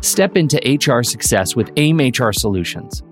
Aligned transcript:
Step 0.00 0.36
into 0.36 0.60
HR 0.64 1.02
success 1.02 1.56
with 1.56 1.70
AIM 1.76 1.98
HR 1.98 2.32
Solutions. 2.32 3.02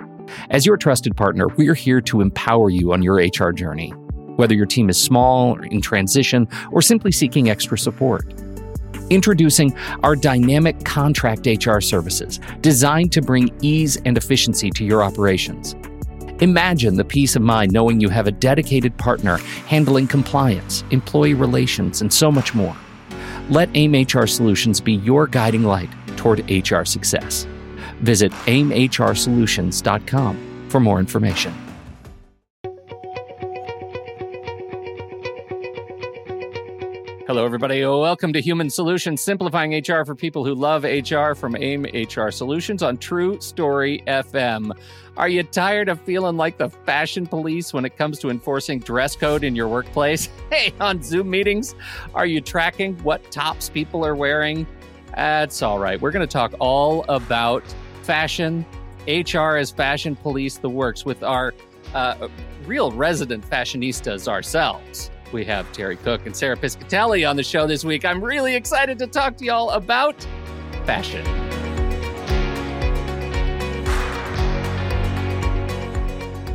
As 0.50 0.66
your 0.66 0.76
trusted 0.76 1.16
partner, 1.16 1.48
we're 1.56 1.74
here 1.74 2.00
to 2.02 2.20
empower 2.20 2.70
you 2.70 2.92
on 2.92 3.02
your 3.02 3.16
HR 3.16 3.52
journey, 3.52 3.90
whether 4.36 4.54
your 4.54 4.66
team 4.66 4.90
is 4.90 4.98
small, 4.98 5.60
in 5.62 5.80
transition, 5.80 6.48
or 6.70 6.82
simply 6.82 7.12
seeking 7.12 7.50
extra 7.50 7.78
support. 7.78 8.24
Introducing 9.10 9.76
our 10.02 10.16
dynamic 10.16 10.84
contract 10.84 11.46
HR 11.46 11.80
services, 11.80 12.40
designed 12.60 13.12
to 13.12 13.22
bring 13.22 13.54
ease 13.62 13.96
and 14.04 14.16
efficiency 14.16 14.70
to 14.70 14.84
your 14.84 15.02
operations. 15.02 15.74
Imagine 16.40 16.96
the 16.96 17.04
peace 17.04 17.36
of 17.36 17.42
mind 17.42 17.72
knowing 17.72 18.00
you 18.00 18.08
have 18.08 18.26
a 18.26 18.32
dedicated 18.32 18.96
partner 18.98 19.36
handling 19.66 20.08
compliance, 20.08 20.82
employee 20.90 21.34
relations, 21.34 22.00
and 22.00 22.12
so 22.12 22.32
much 22.32 22.54
more. 22.54 22.76
Let 23.48 23.68
AIM 23.74 24.06
HR 24.06 24.26
Solutions 24.26 24.80
be 24.80 24.94
your 24.94 25.26
guiding 25.26 25.62
light 25.62 25.90
toward 26.22 26.48
HR 26.50 26.84
success. 26.84 27.46
Visit 28.00 28.32
aimhrsolutions.com 28.46 30.66
for 30.68 30.80
more 30.80 31.00
information. 31.00 31.52
Hello, 37.32 37.46
everybody. 37.46 37.82
Welcome 37.82 38.34
to 38.34 38.42
Human 38.42 38.68
Solutions, 38.68 39.22
simplifying 39.22 39.72
HR 39.72 40.04
for 40.04 40.14
people 40.14 40.44
who 40.44 40.54
love 40.54 40.84
HR 40.84 41.32
from 41.32 41.56
AIM 41.56 41.84
HR 41.84 42.30
Solutions 42.30 42.82
on 42.82 42.98
True 42.98 43.40
Story 43.40 44.02
FM. 44.06 44.70
Are 45.16 45.28
you 45.28 45.42
tired 45.42 45.88
of 45.88 45.98
feeling 46.02 46.36
like 46.36 46.58
the 46.58 46.68
fashion 46.68 47.26
police 47.26 47.72
when 47.72 47.86
it 47.86 47.96
comes 47.96 48.18
to 48.18 48.28
enforcing 48.28 48.80
dress 48.80 49.16
code 49.16 49.44
in 49.44 49.56
your 49.56 49.68
workplace? 49.68 50.28
Hey, 50.50 50.74
on 50.78 51.02
Zoom 51.02 51.30
meetings, 51.30 51.74
are 52.14 52.26
you 52.26 52.42
tracking 52.42 52.98
what 52.98 53.30
tops 53.30 53.70
people 53.70 54.04
are 54.04 54.14
wearing? 54.14 54.66
That's 55.14 55.62
all 55.62 55.78
right. 55.78 56.00
We're 56.00 56.10
going 56.10 56.26
to 56.26 56.32
talk 56.32 56.54
all 56.58 57.04
about 57.08 57.62
fashion, 58.02 58.64
HR 59.06 59.56
as 59.56 59.70
fashion 59.70 60.16
police, 60.16 60.58
the 60.58 60.70
works 60.70 61.04
with 61.04 61.22
our 61.22 61.54
uh, 61.94 62.28
real 62.64 62.92
resident 62.92 63.48
fashionistas 63.48 64.28
ourselves. 64.28 65.10
We 65.32 65.44
have 65.46 65.70
Terry 65.72 65.96
Cook 65.96 66.26
and 66.26 66.36
Sarah 66.36 66.56
Piscatelli 66.56 67.28
on 67.28 67.36
the 67.36 67.42
show 67.42 67.66
this 67.66 67.84
week. 67.84 68.04
I'm 68.04 68.22
really 68.22 68.54
excited 68.54 68.98
to 68.98 69.06
talk 69.06 69.36
to 69.38 69.44
y'all 69.44 69.70
about 69.70 70.26
fashion. 70.84 71.26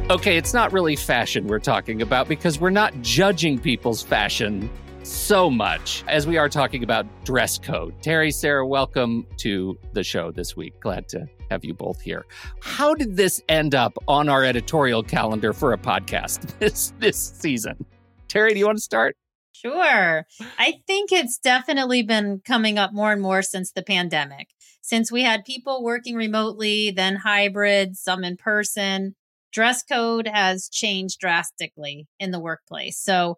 Okay, 0.10 0.38
it's 0.38 0.54
not 0.54 0.72
really 0.72 0.95
fashion 0.95 1.48
we're 1.48 1.60
talking 1.60 2.02
about 2.02 2.30
because 2.30 2.60
we're 2.60 2.70
not 2.70 2.94
judging 3.02 3.60
people's 3.60 4.02
fashion 4.02 4.70
so 5.08 5.50
much 5.50 6.04
as 6.08 6.28
we 6.28 6.38
are 6.38 6.50
talking 6.50 6.84
about 6.84 7.06
dress 7.24 7.58
code. 7.58 7.94
Terry, 8.02 8.30
Sarah, 8.30 8.68
welcome 8.68 9.26
to 9.38 9.78
the 9.94 10.04
show 10.04 10.32
this 10.32 10.58
week. 10.58 10.80
Glad 10.82 11.08
to 11.10 11.28
have 11.50 11.64
you 11.64 11.74
both 11.74 12.02
here. 12.02 12.26
How 12.62 12.94
did 12.94 13.16
this 13.16 13.42
end 13.48 13.74
up 13.74 13.98
on 14.08 14.28
our 14.28 14.44
editorial 14.44 15.04
calendar 15.04 15.54
for 15.54 15.72
a 15.72 15.78
podcast 15.78 16.42
this 16.60 16.94
this 17.00 17.18
season? 17.18 17.86
Terry, 18.28 18.54
do 18.54 18.60
you 18.60 18.66
want 18.66 18.78
to 18.78 18.84
start? 18.84 19.16
Sure. 19.54 20.28
I 20.60 20.74
think 20.86 21.12
it's 21.12 21.38
definitely 21.38 22.04
been 22.04 22.42
coming 22.46 22.78
up 22.78 22.94
more 22.94 23.12
and 23.12 23.22
more 23.22 23.42
since 23.42 23.72
the 23.72 23.84
pandemic. 23.84 24.50
Since 24.82 25.12
we 25.12 25.24
had 25.24 25.46
people 25.46 25.84
working 25.84 26.16
remotely, 26.16 26.92
then 26.92 27.16
hybrid, 27.16 27.98
some 27.98 28.24
in 28.24 28.38
person, 28.38 29.16
dress 29.52 29.84
code 29.84 30.28
has 30.28 30.70
changed 30.70 31.20
drastically 31.20 32.08
in 32.20 32.32
the 32.32 32.40
workplace. 32.40 33.00
So 33.00 33.38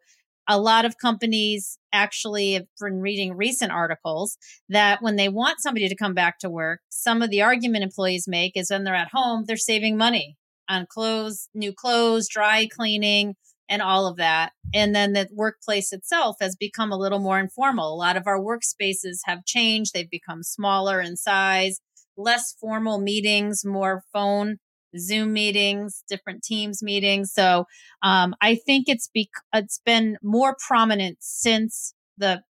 a 0.49 0.59
lot 0.59 0.83
of 0.83 0.97
companies 0.97 1.77
actually 1.93 2.53
have 2.53 2.65
been 2.81 2.99
reading 2.99 3.37
recent 3.37 3.71
articles 3.71 4.35
that 4.67 4.99
when 4.99 5.15
they 5.15 5.29
want 5.29 5.61
somebody 5.61 5.87
to 5.87 5.95
come 5.95 6.15
back 6.15 6.39
to 6.39 6.49
work, 6.49 6.81
some 6.89 7.21
of 7.21 7.29
the 7.29 7.43
argument 7.43 7.83
employees 7.83 8.27
make 8.27 8.57
is 8.57 8.71
when 8.71 8.83
they're 8.83 8.95
at 8.95 9.11
home, 9.13 9.43
they're 9.45 9.55
saving 9.55 9.95
money 9.95 10.35
on 10.67 10.87
clothes, 10.89 11.49
new 11.53 11.71
clothes, 11.71 12.27
dry 12.27 12.67
cleaning, 12.67 13.35
and 13.69 13.83
all 13.83 14.07
of 14.07 14.17
that. 14.17 14.51
And 14.73 14.95
then 14.95 15.13
the 15.13 15.29
workplace 15.31 15.93
itself 15.93 16.37
has 16.41 16.55
become 16.55 16.91
a 16.91 16.97
little 16.97 17.19
more 17.19 17.39
informal. 17.39 17.93
A 17.93 17.95
lot 17.95 18.17
of 18.17 18.25
our 18.25 18.39
workspaces 18.39 19.19
have 19.25 19.45
changed. 19.45 19.93
They've 19.93 20.09
become 20.09 20.41
smaller 20.41 20.99
in 20.99 21.15
size, 21.15 21.79
less 22.17 22.55
formal 22.59 22.99
meetings, 22.99 23.63
more 23.63 24.03
phone 24.11 24.57
Zoom 24.97 25.33
meetings, 25.33 26.03
different 26.07 26.43
Teams 26.43 26.81
meetings. 26.81 27.31
So 27.33 27.65
um, 28.01 28.35
I 28.41 28.55
think 28.55 28.87
it's 28.87 29.09
be- 29.13 29.29
it's 29.53 29.79
been 29.85 30.17
more 30.23 30.55
prominent 30.67 31.17
since 31.19 31.93
the 32.17 32.41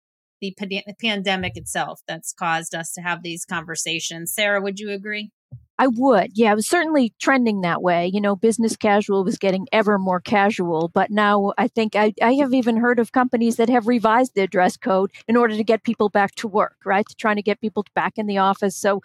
the 0.40 0.54
pandemic 1.00 1.56
itself 1.56 2.00
that's 2.06 2.32
caused 2.32 2.74
us 2.74 2.92
to 2.92 3.00
have 3.00 3.22
these 3.22 3.44
conversations. 3.44 4.32
Sarah, 4.32 4.60
would 4.60 4.78
you 4.78 4.90
agree? 4.90 5.32
I 5.80 5.86
would. 5.86 6.32
Yeah, 6.34 6.52
it 6.52 6.56
was 6.56 6.66
certainly 6.66 7.14
trending 7.20 7.60
that 7.60 7.82
way. 7.82 8.10
You 8.12 8.20
know, 8.20 8.34
business 8.34 8.76
casual 8.76 9.22
was 9.22 9.38
getting 9.38 9.68
ever 9.70 9.96
more 9.96 10.20
casual, 10.20 10.88
but 10.88 11.10
now 11.10 11.52
I 11.56 11.68
think 11.68 11.94
I, 11.94 12.12
I 12.20 12.34
have 12.34 12.52
even 12.52 12.78
heard 12.78 12.98
of 12.98 13.12
companies 13.12 13.56
that 13.56 13.68
have 13.68 13.86
revised 13.86 14.34
their 14.34 14.48
dress 14.48 14.76
code 14.76 15.12
in 15.28 15.36
order 15.36 15.56
to 15.56 15.62
get 15.62 15.84
people 15.84 16.08
back 16.08 16.34
to 16.36 16.48
work, 16.48 16.76
right? 16.84 17.06
Trying 17.16 17.36
to 17.36 17.42
get 17.42 17.60
people 17.60 17.84
back 17.94 18.14
in 18.16 18.26
the 18.26 18.38
office. 18.38 18.76
So 18.76 19.02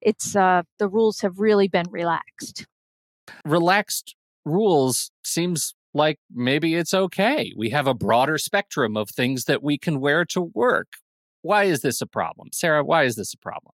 it's 0.00 0.34
uh, 0.34 0.64
the 0.78 0.88
rules 0.88 1.20
have 1.20 1.38
really 1.38 1.68
been 1.68 1.86
relaxed 1.90 2.66
relaxed 3.46 4.14
rules 4.44 5.10
seems 5.24 5.74
like 5.94 6.18
maybe 6.30 6.74
it's 6.74 6.92
okay. 6.92 7.52
We 7.56 7.70
have 7.70 7.86
a 7.86 7.94
broader 7.94 8.38
spectrum 8.38 8.96
of 8.96 9.08
things 9.08 9.44
that 9.44 9.62
we 9.62 9.78
can 9.78 10.00
wear 10.00 10.24
to 10.26 10.42
work. 10.54 10.94
Why 11.42 11.64
is 11.64 11.80
this 11.80 12.00
a 12.00 12.06
problem? 12.06 12.48
Sarah, 12.52 12.84
why 12.84 13.04
is 13.04 13.16
this 13.16 13.32
a 13.32 13.38
problem? 13.38 13.72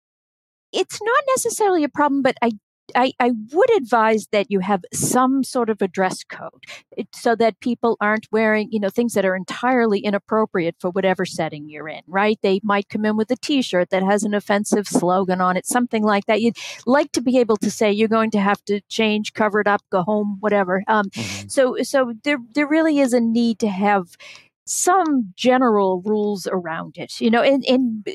It's 0.73 1.01
not 1.03 1.25
necessarily 1.35 1.85
a 1.85 1.89
problem, 1.89 2.23
but 2.23 2.37
I 2.43 2.53
I, 2.95 3.13
I 3.19 3.33
would 3.53 3.77
advise 3.77 4.27
that 4.33 4.51
you 4.51 4.61
have 4.61 4.85
some 4.93 5.45
sort 5.45 5.71
of 5.71 5.81
a 5.81 5.89
dress 5.89 6.25
code 6.25 6.65
so 7.13 7.35
that 7.37 7.61
people 7.61 7.97
aren't 8.01 8.27
wearing, 8.31 8.69
you 8.71 8.81
know, 8.81 8.91
things 8.91 9.15
that 9.15 9.25
are 9.25 9.37
entirely 9.37 10.01
inappropriate 10.01 10.77
for 10.79 10.91
whatever 10.91 11.25
setting 11.25 11.69
you're 11.69 11.89
in, 11.89 12.03
right? 12.07 12.39
They 12.43 12.61
might 12.63 12.89
come 12.89 13.05
in 13.05 13.17
with 13.17 13.31
a 13.31 13.37
t-shirt 13.37 13.91
that 13.91 14.03
has 14.03 14.25
an 14.25 14.35
offensive 14.35 14.87
slogan 14.87 15.41
on 15.41 15.57
it, 15.57 15.67
something 15.67 16.03
like 16.03 16.27
that. 16.27 16.41
You'd 16.41 16.57
like 16.87 17.13
to 17.13 17.21
be 17.21 17.39
able 17.39 17.57
to 17.59 17.71
say 17.71 17.91
you're 17.91 18.09
going 18.09 18.31
to 18.33 18.41
have 18.41 18.65
to 18.67 18.81
change, 18.89 19.33
cover 19.33 19.61
it 19.61 19.67
up, 19.67 19.83
go 19.91 20.03
home, 20.03 20.37
whatever. 20.41 20.83
Um, 20.89 21.07
mm-hmm. 21.11 21.49
So, 21.49 21.77
so 21.83 22.15
there, 22.25 22.39
there 22.55 22.69
really 22.69 22.99
is 22.99 23.13
a 23.13 23.21
need 23.21 23.59
to 23.61 23.69
have 23.69 24.17
some 24.65 25.33
general 25.37 26.03
rules 26.05 26.47
around 26.47 26.97
it, 26.97 27.21
you 27.21 27.31
know, 27.31 27.43
and, 27.43 27.65
and 27.67 28.07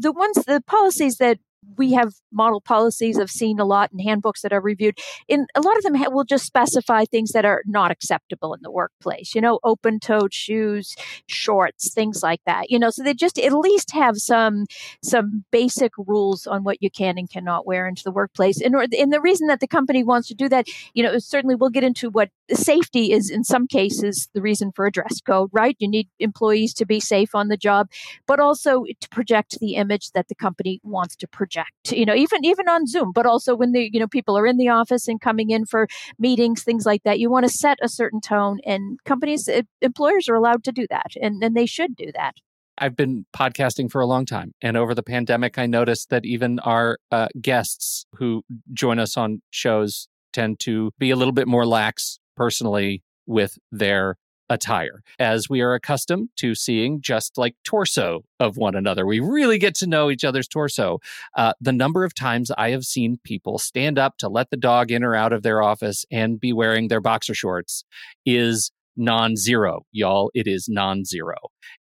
the 0.00 0.12
ones, 0.12 0.36
the 0.46 0.62
policies 0.66 1.16
that 1.16 1.38
we 1.76 1.92
have 1.92 2.14
model 2.32 2.60
policies 2.60 3.18
I've 3.18 3.30
seen 3.30 3.58
a 3.60 3.64
lot 3.64 3.90
in 3.92 3.98
handbooks 3.98 4.42
that 4.42 4.52
I've 4.52 4.64
reviewed. 4.64 4.98
In 5.28 5.46
a 5.54 5.60
lot 5.60 5.76
of 5.76 5.82
them 5.82 5.94
will 6.12 6.24
just 6.24 6.46
specify 6.46 7.04
things 7.04 7.32
that 7.32 7.44
are 7.44 7.62
not 7.66 7.90
acceptable 7.90 8.54
in 8.54 8.60
the 8.62 8.70
workplace. 8.70 9.34
You 9.34 9.40
know, 9.40 9.58
open-toed 9.64 10.32
shoes, 10.32 10.94
shorts, 11.26 11.92
things 11.92 12.22
like 12.22 12.40
that. 12.46 12.70
You 12.70 12.78
know, 12.78 12.90
so 12.90 13.02
they 13.02 13.14
just 13.14 13.38
at 13.38 13.52
least 13.52 13.92
have 13.92 14.16
some 14.16 14.66
some 15.02 15.44
basic 15.50 15.92
rules 15.96 16.46
on 16.46 16.64
what 16.64 16.82
you 16.82 16.90
can 16.90 17.18
and 17.18 17.30
cannot 17.30 17.66
wear 17.66 17.86
into 17.86 18.02
the 18.04 18.12
workplace. 18.12 18.60
And, 18.60 18.74
and 18.74 19.12
the 19.12 19.20
reason 19.20 19.46
that 19.48 19.60
the 19.60 19.66
company 19.66 20.02
wants 20.02 20.28
to 20.28 20.34
do 20.34 20.48
that, 20.48 20.66
you 20.94 21.02
know, 21.02 21.18
certainly 21.18 21.54
we'll 21.54 21.70
get 21.70 21.84
into 21.84 22.10
what 22.10 22.30
safety 22.52 23.12
is 23.12 23.30
in 23.30 23.44
some 23.44 23.66
cases 23.66 24.28
the 24.34 24.42
reason 24.42 24.72
for 24.74 24.86
a 24.86 24.92
dress 24.92 25.20
code, 25.20 25.50
right? 25.52 25.76
You 25.78 25.88
need 25.88 26.08
employees 26.18 26.74
to 26.74 26.86
be 26.86 27.00
safe 27.00 27.34
on 27.34 27.48
the 27.48 27.56
job, 27.56 27.88
but 28.26 28.40
also 28.40 28.84
to 29.00 29.08
project 29.10 29.58
the 29.60 29.74
image 29.74 30.12
that 30.12 30.28
the 30.28 30.34
company 30.34 30.80
wants 30.82 31.16
to 31.16 31.28
project. 31.28 31.92
You 31.92 32.06
know, 32.06 32.14
even 32.14 32.44
even 32.44 32.68
on 32.68 32.86
Zoom, 32.86 33.12
but 33.12 33.26
also 33.26 33.54
when 33.54 33.72
the 33.72 33.90
you 33.92 34.00
know 34.00 34.08
people 34.08 34.36
are 34.36 34.46
in 34.46 34.56
the 34.56 34.68
office 34.68 35.08
and 35.08 35.20
coming 35.20 35.50
in 35.50 35.66
for 35.66 35.88
meetings, 36.18 36.62
things 36.62 36.86
like 36.86 37.02
that. 37.04 37.18
You 37.18 37.30
want 37.30 37.46
to 37.46 37.52
set 37.52 37.78
a 37.82 37.88
certain 37.88 38.20
tone, 38.20 38.58
and 38.64 38.98
companies, 39.04 39.48
eh, 39.48 39.62
employers 39.80 40.28
are 40.28 40.34
allowed 40.34 40.64
to 40.64 40.72
do 40.72 40.86
that, 40.90 41.12
and 41.20 41.42
and 41.42 41.56
they 41.56 41.66
should 41.66 41.96
do 41.96 42.10
that. 42.14 42.36
I've 42.80 42.96
been 42.96 43.26
podcasting 43.34 43.90
for 43.90 44.00
a 44.00 44.06
long 44.06 44.24
time. 44.24 44.52
And 44.62 44.76
over 44.76 44.94
the 44.94 45.02
pandemic, 45.02 45.58
I 45.58 45.66
noticed 45.66 46.10
that 46.10 46.24
even 46.24 46.60
our 46.60 46.98
uh, 47.10 47.26
guests 47.40 48.06
who 48.14 48.42
join 48.72 49.00
us 49.00 49.16
on 49.16 49.42
shows 49.50 50.08
tend 50.32 50.60
to 50.60 50.92
be 50.98 51.10
a 51.10 51.16
little 51.16 51.32
bit 51.32 51.48
more 51.48 51.66
lax 51.66 52.20
personally 52.38 53.02
with 53.26 53.58
their 53.70 54.16
attire, 54.50 55.02
as 55.18 55.50
we 55.50 55.60
are 55.60 55.74
accustomed 55.74 56.30
to 56.36 56.54
seeing 56.54 57.00
just 57.02 57.36
like 57.36 57.54
torso 57.64 58.24
of 58.40 58.56
one 58.56 58.74
another. 58.74 59.04
We 59.06 59.20
really 59.20 59.58
get 59.58 59.74
to 59.76 59.86
know 59.86 60.10
each 60.10 60.24
other's 60.24 60.48
torso. 60.48 61.00
Uh, 61.36 61.52
the 61.60 61.72
number 61.72 62.04
of 62.04 62.14
times 62.14 62.50
I 62.56 62.70
have 62.70 62.84
seen 62.84 63.18
people 63.24 63.58
stand 63.58 63.98
up 63.98 64.16
to 64.18 64.28
let 64.28 64.50
the 64.50 64.56
dog 64.56 64.90
in 64.90 65.04
or 65.04 65.14
out 65.14 65.32
of 65.32 65.42
their 65.42 65.62
office 65.62 66.06
and 66.10 66.40
be 66.40 66.52
wearing 66.52 66.88
their 66.88 67.00
boxer 67.00 67.34
shorts 67.34 67.84
is 68.24 68.70
non-zero 69.00 69.82
y'all 69.92 70.28
it 70.34 70.48
is 70.48 70.68
non-zero 70.68 71.36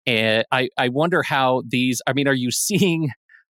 and 0.04 0.44
i 0.50 0.68
i 0.76 0.88
wonder 0.88 1.22
how 1.22 1.62
these 1.68 2.02
i 2.08 2.12
mean 2.12 2.26
are 2.26 2.34
you 2.34 2.50
seeing 2.50 3.08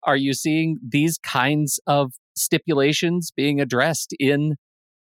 are 0.03 0.15
you 0.15 0.31
seeing 0.31 0.77
these 0.88 1.17
kinds 1.17 1.79
of 1.88 2.13
stipulations 2.35 3.31
being 3.35 3.59
addressed 3.59 4.13
in 4.19 4.55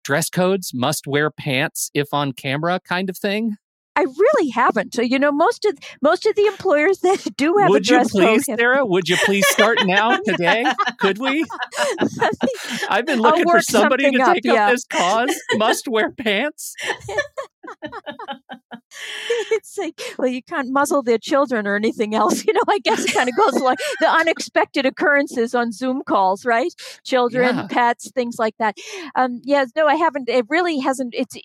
dress 0.03 0.29
codes, 0.29 0.71
must 0.73 1.07
wear 1.07 1.29
pants 1.29 1.91
if 1.93 2.13
on 2.13 2.33
camera 2.33 2.79
kind 2.79 3.09
of 3.09 3.17
thing? 3.17 3.57
I 3.95 4.03
really 4.03 4.49
haven't. 4.51 4.93
So, 4.93 5.01
you 5.01 5.19
know, 5.19 5.31
most 5.31 5.65
of 5.65 5.77
most 6.01 6.25
of 6.25 6.33
the 6.35 6.45
employers 6.45 6.99
that 7.03 7.35
do 7.35 7.57
have 7.57 7.69
Would 7.69 7.81
a 7.81 7.85
dress 7.85 8.13
you 8.13 8.21
please, 8.21 8.45
code. 8.45 8.57
Sarah? 8.57 8.85
Would 8.85 9.09
you 9.09 9.17
please 9.25 9.45
start 9.47 9.79
now 9.85 10.17
today? 10.25 10.63
Could 10.99 11.17
we? 11.17 11.45
I've 12.89 13.05
been 13.05 13.19
looking 13.19 13.43
for 13.49 13.61
somebody 13.61 14.09
to 14.09 14.21
up, 14.21 14.35
take 14.35 14.45
yeah. 14.45 14.67
up 14.67 14.71
this 14.71 14.85
cause. 14.85 15.35
Must 15.55 15.87
wear 15.87 16.11
pants. 16.11 16.75
it's 19.51 19.77
like, 19.77 19.99
well, 20.17 20.27
you 20.27 20.41
can't 20.43 20.71
muzzle 20.71 21.01
their 21.03 21.17
children 21.17 21.67
or 21.67 21.75
anything 21.75 22.15
else. 22.15 22.43
You 22.49 22.53
know, 22.53 22.61
I 22.67 22.79
guess 22.79 23.05
it 23.05 23.13
kind 23.13 23.29
of 23.29 23.35
goes 23.35 23.61
like 23.61 23.77
the 23.99 24.09
unexpected 24.09 24.85
occurrences 24.85 25.53
on 25.53 25.71
Zoom 25.71 26.01
calls, 26.03 26.45
right? 26.45 26.73
Children, 27.03 27.55
Yeah. 27.55 27.67
pets, 27.69 28.09
things 28.11 28.37
like 28.39 28.55
that. 28.57 28.75
Um, 29.15 29.39
yes, 29.43 29.71
no, 29.75 29.85
I 29.87 29.95
haven't. 29.95 30.29
It 30.29 30.45
really 30.49 30.79
hasn't. 30.79 31.13
It's 31.15 31.35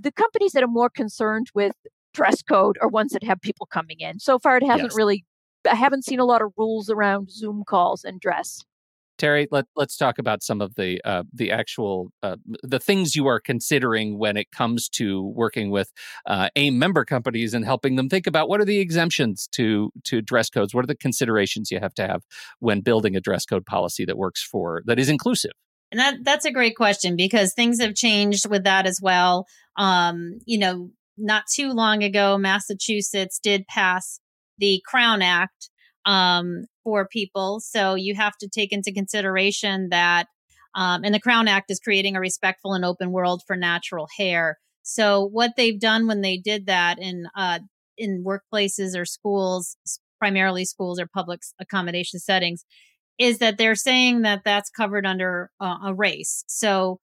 the 0.00 0.12
companies 0.12 0.52
that 0.52 0.62
are 0.62 0.66
more 0.68 0.88
concerned 0.88 1.48
with 1.54 1.74
dress 2.14 2.40
code 2.42 2.78
are 2.80 2.88
ones 2.88 3.12
that 3.12 3.22
have 3.24 3.40
people 3.40 3.66
coming 3.66 4.00
in. 4.00 4.20
So 4.20 4.38
far, 4.38 4.56
it 4.56 4.62
hasn't 4.64 4.90
Yes. 4.92 4.96
really. 4.96 5.24
I 5.70 5.74
haven't 5.74 6.04
seen 6.04 6.20
a 6.20 6.24
lot 6.24 6.40
of 6.42 6.52
rules 6.56 6.88
around 6.88 7.30
Zoom 7.30 7.64
calls 7.66 8.04
and 8.04 8.20
dress. 8.20 8.60
Terry, 9.18 9.46
let, 9.50 9.66
let's 9.76 9.96
talk 9.96 10.18
about 10.18 10.42
some 10.42 10.60
of 10.60 10.74
the 10.74 11.00
uh, 11.04 11.22
the 11.32 11.50
actual 11.50 12.10
uh, 12.22 12.36
the 12.62 12.78
things 12.78 13.14
you 13.14 13.26
are 13.26 13.40
considering 13.40 14.18
when 14.18 14.36
it 14.36 14.50
comes 14.50 14.88
to 14.90 15.22
working 15.22 15.70
with 15.70 15.92
uh, 16.26 16.48
AIM 16.56 16.78
member 16.78 17.04
companies 17.04 17.54
and 17.54 17.64
helping 17.64 17.96
them 17.96 18.08
think 18.08 18.26
about 18.26 18.48
what 18.48 18.60
are 18.60 18.64
the 18.64 18.80
exemptions 18.80 19.48
to 19.52 19.90
to 20.04 20.20
dress 20.20 20.50
codes. 20.50 20.74
What 20.74 20.84
are 20.84 20.88
the 20.88 20.96
considerations 20.96 21.70
you 21.70 21.80
have 21.80 21.94
to 21.94 22.06
have 22.06 22.22
when 22.58 22.80
building 22.80 23.14
a 23.14 23.20
dress 23.20 23.44
code 23.44 23.66
policy 23.66 24.04
that 24.04 24.18
works 24.18 24.42
for 24.42 24.82
that 24.86 24.98
is 24.98 25.08
inclusive. 25.08 25.52
And 25.92 26.00
that 26.00 26.16
that's 26.24 26.44
a 26.44 26.52
great 26.52 26.76
question 26.76 27.14
because 27.14 27.54
things 27.54 27.80
have 27.80 27.94
changed 27.94 28.48
with 28.48 28.64
that 28.64 28.86
as 28.86 28.98
well. 29.00 29.46
Um, 29.76 30.40
you 30.44 30.58
know, 30.58 30.90
not 31.16 31.44
too 31.46 31.72
long 31.72 32.02
ago, 32.02 32.36
Massachusetts 32.36 33.38
did 33.40 33.66
pass 33.68 34.18
the 34.58 34.82
Crown 34.86 35.22
Act 35.22 35.70
um, 36.04 36.66
for 36.84 37.08
people. 37.08 37.60
So 37.60 37.94
you 37.94 38.14
have 38.14 38.36
to 38.38 38.48
take 38.48 38.72
into 38.72 38.92
consideration 38.92 39.88
that, 39.90 40.26
um, 40.74 41.02
and 41.04 41.14
the 41.14 41.20
Crown 41.20 41.48
Act 41.48 41.70
is 41.70 41.80
creating 41.80 42.14
a 42.14 42.20
respectful 42.20 42.74
and 42.74 42.84
open 42.84 43.10
world 43.10 43.42
for 43.46 43.56
natural 43.56 44.06
hair. 44.18 44.58
So 44.82 45.24
what 45.24 45.52
they've 45.56 45.80
done 45.80 46.06
when 46.06 46.20
they 46.20 46.36
did 46.36 46.66
that 46.66 46.98
in 46.98 47.26
uh, 47.36 47.60
in 47.96 48.24
workplaces 48.24 48.96
or 48.96 49.04
schools, 49.04 49.76
primarily 50.18 50.64
schools 50.64 51.00
or 51.00 51.06
public 51.06 51.40
accommodation 51.60 52.20
settings, 52.20 52.64
is 53.18 53.38
that 53.38 53.56
they're 53.58 53.74
saying 53.76 54.22
that 54.22 54.42
that's 54.44 54.70
covered 54.70 55.06
under 55.06 55.50
uh, 55.60 55.78
a 55.84 55.94
race. 55.94 56.44
So, 56.48 56.98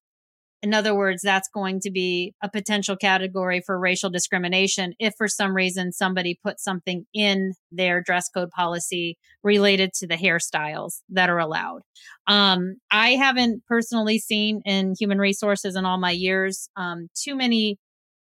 in 0.62 0.74
other 0.74 0.94
words, 0.96 1.22
that's 1.24 1.50
going 1.50 1.80
to 1.82 1.92
be 1.92 2.36
a 2.44 2.50
potential 2.50 2.96
category 2.96 3.62
for 3.66 3.80
racial 3.80 4.10
discrimination 4.12 4.94
if 5.00 5.14
for 5.18 5.28
some 5.28 5.56
reason 5.56 5.92
somebody 5.92 6.40
put 6.44 6.60
something 6.60 7.06
in 7.14 7.54
their 7.72 8.02
dress 8.02 8.30
code 8.30 8.52
policy 8.52 9.18
related 9.44 9.92
to 9.94 10.08
the 10.08 10.18
hairstyles 10.18 11.02
that 11.10 11.30
are 11.30 11.40
allowed. 11.40 11.82
Um, 12.28 12.76
I 12.92 13.12
haven't 13.12 13.64
personally 13.68 14.20
seen 14.20 14.62
in 14.66 14.94
human 15.00 15.18
resources 15.18 15.76
in 15.76 15.86
all 15.86 15.98
my 15.98 16.12
years 16.12 16.70
um, 16.76 17.10
too 17.16 17.36
many 17.36 17.78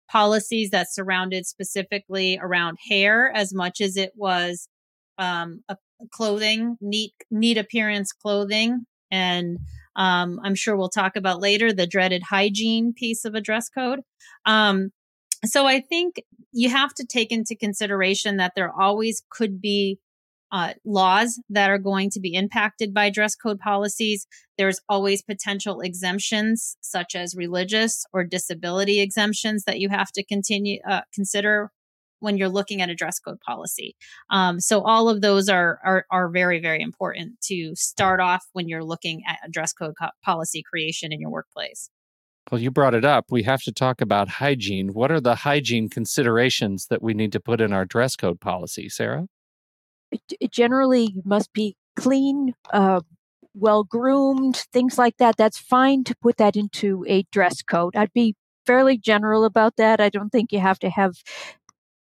policies 0.10 0.70
that 0.70 0.92
surrounded 0.92 1.46
specifically 1.46 2.40
around 2.42 2.78
hair 2.88 3.32
as 3.34 3.54
much 3.54 3.82
as 3.82 3.98
it 3.98 4.12
was 4.16 4.70
um, 5.18 5.64
clothing, 6.12 6.78
neat, 6.82 7.14
neat 7.32 7.58
appearance 7.58 8.12
clothing. 8.12 8.86
And 9.10 9.58
um, 9.98 10.40
I'm 10.44 10.56
sure 10.56 10.78
we'll 10.78 10.90
talk 10.90 11.16
about 11.16 11.42
later 11.42 11.74
the 11.74 11.88
dreaded 11.88 12.24
hygiene 12.24 12.94
piece 12.94 13.26
of 13.26 13.36
a 13.36 13.42
dress 13.42 13.68
code. 13.68 14.02
Um, 14.46 14.92
so 15.46 15.66
I 15.66 15.82
think 15.82 16.22
you 16.52 16.70
have 16.70 16.94
to 16.96 17.06
take 17.06 17.32
into 17.32 17.56
consideration 17.56 18.38
that 18.38 18.54
there 18.56 18.72
always 18.72 19.24
could 19.30 19.60
be 19.60 20.00
uh, 20.52 20.74
laws 20.86 21.42
that 21.50 21.70
are 21.70 21.78
going 21.78 22.10
to 22.12 22.20
be 22.20 22.34
impacted 22.34 22.94
by 22.94 23.10
dress 23.10 23.36
code 23.36 23.60
policies. 23.60 24.26
There's 24.58 24.80
always 24.88 25.22
potential 25.22 25.82
exemptions, 25.82 26.78
such 26.82 27.16
as 27.16 27.36
religious 27.36 28.06
or 28.14 28.24
disability 28.24 29.02
exemptions, 29.02 29.66
that 29.66 29.80
you 29.80 29.90
have 29.90 30.12
to 30.14 30.24
continue 30.24 30.80
uh, 30.90 31.02
consider 31.14 31.72
when 32.20 32.38
you're 32.38 32.50
looking 32.50 32.82
at 32.82 32.90
a 32.90 32.96
dress 32.96 33.20
code 33.20 33.40
policy. 33.42 33.96
Um, 34.30 34.60
so 34.60 34.82
all 34.82 35.10
of 35.10 35.22
those 35.22 35.50
are, 35.50 35.80
are 35.84 36.06
are 36.12 36.30
very 36.30 36.60
very 36.60 36.82
important 36.82 37.40
to 37.42 37.74
start 37.76 38.20
off 38.20 38.46
when 38.54 38.68
you're 38.68 38.84
looking 38.84 39.22
at 39.28 39.40
a 39.46 39.50
dress 39.50 39.74
code 39.74 39.94
co- 40.00 40.10
policy 40.24 40.64
creation 40.70 41.12
in 41.12 41.20
your 41.20 41.30
workplace. 41.30 41.90
Well, 42.52 42.62
you 42.62 42.72
brought 42.72 42.94
it 42.94 43.04
up. 43.04 43.26
We 43.30 43.44
have 43.44 43.62
to 43.64 43.74
talk 43.74 44.00
about 44.00 44.30
hygiene. 44.30 44.94
What 44.94 45.12
are 45.12 45.20
the 45.20 45.36
hygiene 45.36 45.90
considerations 45.90 46.88
that 46.90 47.04
we 47.04 47.14
need 47.14 47.34
to 47.34 47.42
put 47.42 47.60
in 47.60 47.74
our 47.74 47.84
dress 47.84 48.16
code 48.16 48.40
policy, 48.40 48.88
Sarah? 48.88 49.28
It, 50.12 50.22
it 50.40 50.52
generally 50.52 51.12
you 51.14 51.22
must 51.26 51.52
be 51.52 51.76
clean, 51.98 52.54
uh, 52.72 53.02
well 53.54 53.84
groomed, 53.84 54.56
things 54.72 54.98
like 54.98 55.18
that. 55.18 55.36
That's 55.36 55.58
fine 55.58 56.06
to 56.06 56.16
put 56.22 56.38
that 56.38 56.56
into 56.56 57.04
a 57.08 57.24
dress 57.32 57.62
code. 57.62 57.98
I'd 57.98 58.14
be 58.14 58.36
fairly 58.66 58.98
general 58.98 59.44
about 59.44 59.76
that. 59.78 60.00
I 60.00 60.10
don't 60.10 60.30
think 60.30 60.52
you 60.52 60.60
have 60.60 60.80
to 60.80 60.90
have 60.90 61.16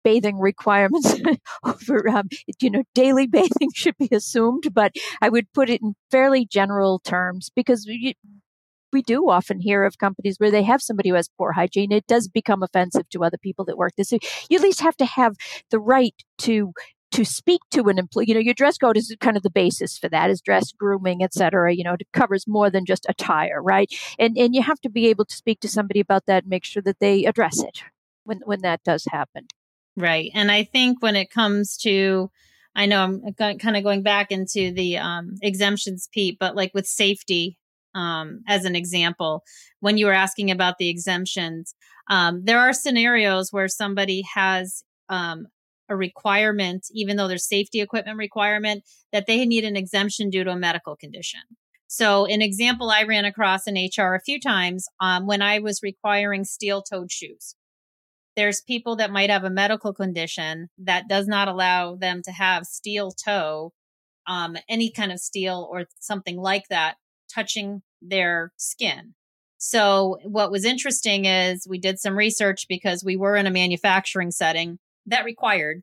bathing 0.07 0.39
requirements 0.39 1.15
over 1.65 2.07
um, 2.07 2.29
you 2.61 2.69
know 2.69 2.83
daily 2.95 3.27
bathing 3.27 3.71
should 3.73 3.97
be 3.97 4.07
assumed 4.13 4.63
but 4.73 4.93
i 5.21 5.27
would 5.27 5.51
put 5.53 5.69
it 5.69 5.81
in 5.81 5.95
fairly 6.11 6.45
general 6.49 6.99
terms 6.99 7.49
because 7.53 7.85
you, 7.85 8.13
we 8.93 9.01
do 9.01 9.29
often 9.29 9.59
hear 9.59 9.83
of 9.83 9.97
companies 9.97 10.35
where 10.37 10.51
they 10.51 10.63
have 10.63 10.81
somebody 10.81 11.09
who 11.09 11.15
has 11.15 11.29
poor 11.37 11.51
hygiene. 11.51 11.91
It 11.91 12.07
does 12.07 12.29
become 12.29 12.63
offensive 12.63 13.09
to 13.09 13.23
other 13.23 13.37
people 13.37 13.65
that 13.65 13.77
work 13.77 13.91
there. 13.97 14.05
So 14.05 14.17
you 14.49 14.57
at 14.57 14.63
least 14.63 14.79
have 14.79 14.95
to 14.97 15.05
have 15.05 15.35
the 15.71 15.79
right 15.79 16.15
to 16.39 16.71
to 17.11 17.23
speak 17.23 17.61
to 17.71 17.83
an 17.83 17.97
employee 17.97 18.25
you 18.27 18.33
know 18.33 18.39
your 18.39 18.53
dress 18.53 18.77
code 18.77 18.97
is 18.97 19.15
kind 19.21 19.37
of 19.37 19.43
the 19.43 19.49
basis 19.49 19.97
for 19.97 20.09
that 20.09 20.29
is 20.29 20.41
dress 20.41 20.73
grooming 20.73 21.23
et 21.23 21.33
cetera 21.33 21.73
you 21.73 21.83
know 21.83 21.93
it 21.93 22.05
covers 22.11 22.43
more 22.47 22.69
than 22.69 22.85
just 22.85 23.05
attire 23.07 23.61
right? 23.61 23.89
And 24.19 24.37
and 24.37 24.53
you 24.53 24.61
have 24.61 24.81
to 24.81 24.89
be 24.89 25.07
able 25.07 25.25
to 25.25 25.35
speak 25.35 25.59
to 25.61 25.69
somebody 25.69 25.99
about 25.99 26.25
that 26.27 26.43
and 26.43 26.49
make 26.49 26.65
sure 26.65 26.83
that 26.83 26.99
they 26.99 27.25
address 27.25 27.63
it 27.63 27.83
when 28.23 28.41
when 28.45 28.61
that 28.61 28.83
does 28.83 29.05
happen 29.09 29.47
Right. 29.97 30.29
And 30.35 30.51
I 30.51 30.63
think 30.63 31.01
when 31.01 31.15
it 31.15 31.31
comes 31.31 31.75
to, 31.77 32.29
I 32.75 32.85
know 32.85 33.03
I'm 33.03 33.33
kind 33.57 33.75
of 33.75 33.83
going 33.83 34.03
back 34.03 34.31
into 34.31 34.71
the 34.71 34.99
um, 34.99 35.33
exemptions, 35.41 36.07
Pete, 36.13 36.37
but 36.39 36.55
like 36.55 36.71
with 36.75 36.85
safety, 36.85 37.57
um, 37.95 38.41
as 38.47 38.63
an 38.63 38.75
example, 38.75 39.43
when 39.79 39.97
you 39.97 40.05
were 40.05 40.13
asking 40.13 40.51
about 40.51 40.77
the 40.77 40.87
exemptions, 40.87 41.73
um, 42.11 42.43
there 42.43 42.59
are 42.59 42.73
scenarios 42.73 43.51
where 43.51 43.67
somebody 43.67 44.23
has 44.35 44.83
um, 45.09 45.47
a 45.89 45.95
requirement, 45.95 46.85
even 46.91 47.17
though 47.17 47.27
there's 47.27 47.47
safety 47.47 47.81
equipment 47.81 48.19
requirement, 48.19 48.83
that 49.11 49.25
they 49.25 49.43
need 49.47 49.63
an 49.63 49.75
exemption 49.75 50.29
due 50.29 50.43
to 50.43 50.51
a 50.51 50.55
medical 50.55 50.95
condition. 50.95 51.41
So, 51.87 52.25
an 52.25 52.43
example 52.43 52.91
I 52.91 53.03
ran 53.03 53.25
across 53.25 53.65
in 53.65 53.75
HR 53.75 54.13
a 54.13 54.21
few 54.21 54.39
times 54.39 54.85
um, 54.99 55.25
when 55.25 55.41
I 55.41 55.57
was 55.57 55.81
requiring 55.81 56.43
steel 56.43 56.83
toed 56.83 57.11
shoes 57.11 57.55
there's 58.37 58.61
people 58.61 58.95
that 58.97 59.11
might 59.11 59.31
have 59.31 59.43
a 59.43 59.49
medical 59.49 59.91
condition 59.93 60.69
that 60.77 61.09
does 61.09 61.27
not 61.27 61.47
allow 61.47 61.95
them 61.95 62.21
to 62.21 62.31
have 62.31 62.67
steel 62.67 63.09
toe, 63.11 63.73
um, 64.27 64.55
any 64.69 64.91
kind 64.91 65.11
of 65.11 65.19
steel 65.19 65.67
or 65.71 65.85
something 65.99 66.37
like 66.37 66.67
that 66.69 66.97
touching 67.33 67.81
their 67.99 68.53
skin. 68.55 69.15
So, 69.57 70.19
what 70.23 70.51
was 70.51 70.65
interesting 70.65 71.25
is 71.25 71.65
we 71.67 71.79
did 71.79 71.99
some 71.99 72.15
research 72.15 72.67
because 72.69 73.03
we 73.03 73.17
were 73.17 73.35
in 73.35 73.47
a 73.47 73.51
manufacturing 73.51 74.29
setting 74.29 74.77
that 75.07 75.25
required 75.25 75.81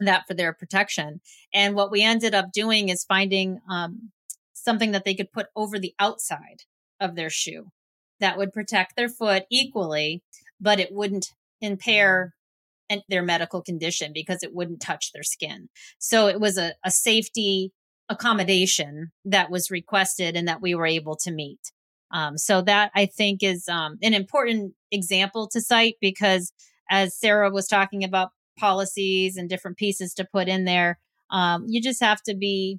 that 0.00 0.26
for 0.26 0.32
their 0.32 0.54
protection. 0.54 1.20
And 1.52 1.74
what 1.74 1.90
we 1.90 2.02
ended 2.02 2.34
up 2.34 2.50
doing 2.50 2.88
is 2.88 3.04
finding 3.04 3.60
um, 3.70 4.10
something 4.54 4.92
that 4.92 5.04
they 5.04 5.14
could 5.14 5.32
put 5.32 5.48
over 5.54 5.78
the 5.78 5.94
outside 5.98 6.62
of 6.98 7.14
their 7.14 7.30
shoe 7.30 7.66
that 8.20 8.38
would 8.38 8.54
protect 8.54 8.96
their 8.96 9.10
foot 9.10 9.44
equally, 9.50 10.22
but 10.58 10.80
it 10.80 10.90
wouldn't 10.90 11.34
impair 11.64 12.34
and 12.90 13.02
their 13.08 13.22
medical 13.22 13.62
condition 13.62 14.12
because 14.12 14.42
it 14.42 14.54
wouldn't 14.54 14.80
touch 14.80 15.12
their 15.12 15.22
skin. 15.22 15.68
So 15.98 16.28
it 16.28 16.40
was 16.40 16.58
a, 16.58 16.74
a 16.84 16.90
safety 16.90 17.72
accommodation 18.08 19.10
that 19.24 19.50
was 19.50 19.70
requested 19.70 20.36
and 20.36 20.46
that 20.48 20.60
we 20.60 20.74
were 20.74 20.86
able 20.86 21.16
to 21.16 21.32
meet. 21.32 21.60
Um, 22.10 22.36
so 22.36 22.62
that 22.62 22.90
I 22.94 23.06
think 23.06 23.42
is 23.42 23.68
um, 23.68 23.98
an 24.02 24.14
important 24.14 24.74
example 24.92 25.48
to 25.48 25.60
cite 25.60 25.96
because 26.00 26.52
as 26.90 27.18
Sarah 27.18 27.50
was 27.50 27.66
talking 27.66 28.04
about 28.04 28.30
policies 28.58 29.36
and 29.36 29.48
different 29.48 29.78
pieces 29.78 30.14
to 30.14 30.28
put 30.30 30.46
in 30.46 30.64
there, 30.64 30.98
um, 31.30 31.64
you 31.66 31.80
just 31.80 32.02
have 32.02 32.22
to 32.24 32.34
be 32.34 32.78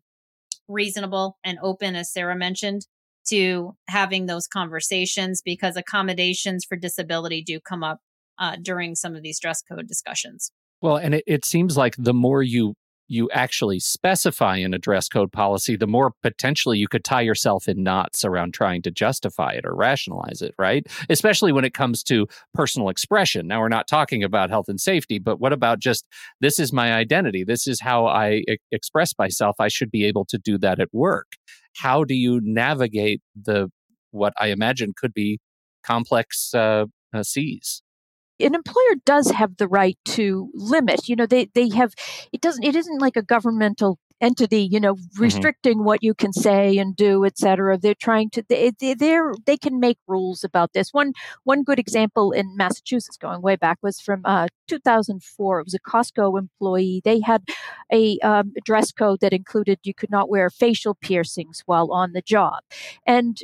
reasonable 0.67 1.37
and 1.43 1.57
open, 1.61 1.95
as 1.95 2.13
Sarah 2.13 2.35
mentioned, 2.35 2.85
to 3.27 3.75
having 3.87 4.27
those 4.27 4.47
conversations 4.47 5.41
because 5.43 5.75
accommodations 5.75 6.63
for 6.63 6.75
disability 6.75 7.43
do 7.43 7.59
come 7.59 7.83
up 7.83 7.99
uh, 8.39 8.57
during 8.61 8.95
some 8.95 9.15
of 9.15 9.23
these 9.23 9.39
dress 9.39 9.61
code 9.61 9.87
discussions. 9.87 10.51
Well, 10.81 10.97
and 10.97 11.15
it, 11.15 11.23
it 11.25 11.45
seems 11.45 11.77
like 11.77 11.95
the 11.97 12.13
more 12.13 12.43
you 12.43 12.75
you 13.07 13.29
actually 13.31 13.79
specify 13.79 14.57
in 14.57 14.73
a 14.73 14.79
dress 14.79 15.07
code 15.07 15.31
policy, 15.31 15.75
the 15.75 15.87
more 15.87 16.13
potentially 16.23 16.77
you 16.77 16.87
could 16.87 17.03
tie 17.03 17.21
yourself 17.21 17.67
in 17.67 17.83
knots 17.83 18.25
around 18.25 18.53
trying 18.53 18.81
to 18.81 18.91
justify 18.91 19.51
it 19.51 19.65
or 19.65 19.75
rationalize 19.75 20.41
it, 20.41 20.55
right? 20.57 20.87
Especially 21.09 21.51
when 21.51 21.65
it 21.65 21.73
comes 21.73 22.01
to 22.03 22.27
personal 22.53 22.89
expression. 22.89 23.47
Now, 23.47 23.59
we're 23.59 23.69
not 23.69 23.87
talking 23.87 24.23
about 24.23 24.49
health 24.49 24.69
and 24.69 24.79
safety, 24.79 25.19
but 25.19 25.39
what 25.39 25.53
about 25.53 25.79
just 25.79 26.07
this 26.41 26.59
is 26.59 26.73
my 26.73 26.93
identity? 26.93 27.43
This 27.43 27.67
is 27.67 27.79
how 27.81 28.07
I 28.07 28.43
e- 28.47 28.57
express 28.71 29.13
myself. 29.19 29.55
I 29.59 29.67
should 29.67 29.91
be 29.91 30.05
able 30.05 30.25
to 30.25 30.37
do 30.37 30.57
that 30.59 30.79
at 30.79 30.89
work. 30.91 31.33
How 31.75 32.03
do 32.03 32.15
you 32.15 32.39
navigate 32.43 33.21
the 33.35 33.69
what 34.11 34.33
I 34.39 34.47
imagine 34.47 34.93
could 34.95 35.13
be 35.13 35.39
complex 35.83 36.53
uh, 36.53 36.85
uh, 37.13 37.23
seas? 37.23 37.83
An 38.39 38.55
employer 38.55 38.95
does 39.05 39.31
have 39.31 39.57
the 39.57 39.67
right 39.67 39.97
to 40.05 40.49
limit 40.53 41.07
you 41.07 41.15
know 41.15 41.25
they 41.25 41.45
they 41.53 41.69
have 41.69 41.93
it 42.31 42.41
doesn't 42.41 42.63
it 42.63 42.75
isn't 42.75 43.01
like 43.01 43.15
a 43.15 43.21
governmental 43.21 43.99
entity 44.21 44.61
you 44.71 44.79
know 44.79 44.95
mm-hmm. 44.95 45.21
restricting 45.21 45.77
mm-hmm. 45.77 45.85
what 45.85 46.03
you 46.03 46.13
can 46.13 46.31
say 46.31 46.77
and 46.77 46.95
do 46.95 47.25
etc 47.25 47.77
they're 47.77 47.93
trying 47.93 48.29
to 48.29 48.43
they 48.47 48.71
they're 48.97 49.33
they 49.45 49.57
can 49.57 49.79
make 49.79 49.97
rules 50.07 50.43
about 50.43 50.71
this 50.73 50.93
one 50.93 51.11
one 51.43 51.63
good 51.63 51.79
example 51.79 52.31
in 52.31 52.55
massachusetts 52.55 53.17
going 53.17 53.41
way 53.41 53.55
back 53.55 53.77
was 53.81 53.99
from 53.99 54.21
uh, 54.23 54.47
2004 54.67 55.59
it 55.59 55.65
was 55.65 55.73
a 55.73 55.79
costco 55.79 56.39
employee 56.39 57.01
they 57.03 57.19
had 57.19 57.43
a 57.91 58.17
um, 58.19 58.53
dress 58.63 58.91
code 58.91 59.19
that 59.19 59.33
included 59.33 59.79
you 59.83 59.93
could 59.93 60.11
not 60.11 60.29
wear 60.29 60.49
facial 60.49 60.95
piercings 60.95 61.63
while 61.65 61.91
on 61.91 62.13
the 62.13 62.21
job 62.21 62.63
and 63.05 63.39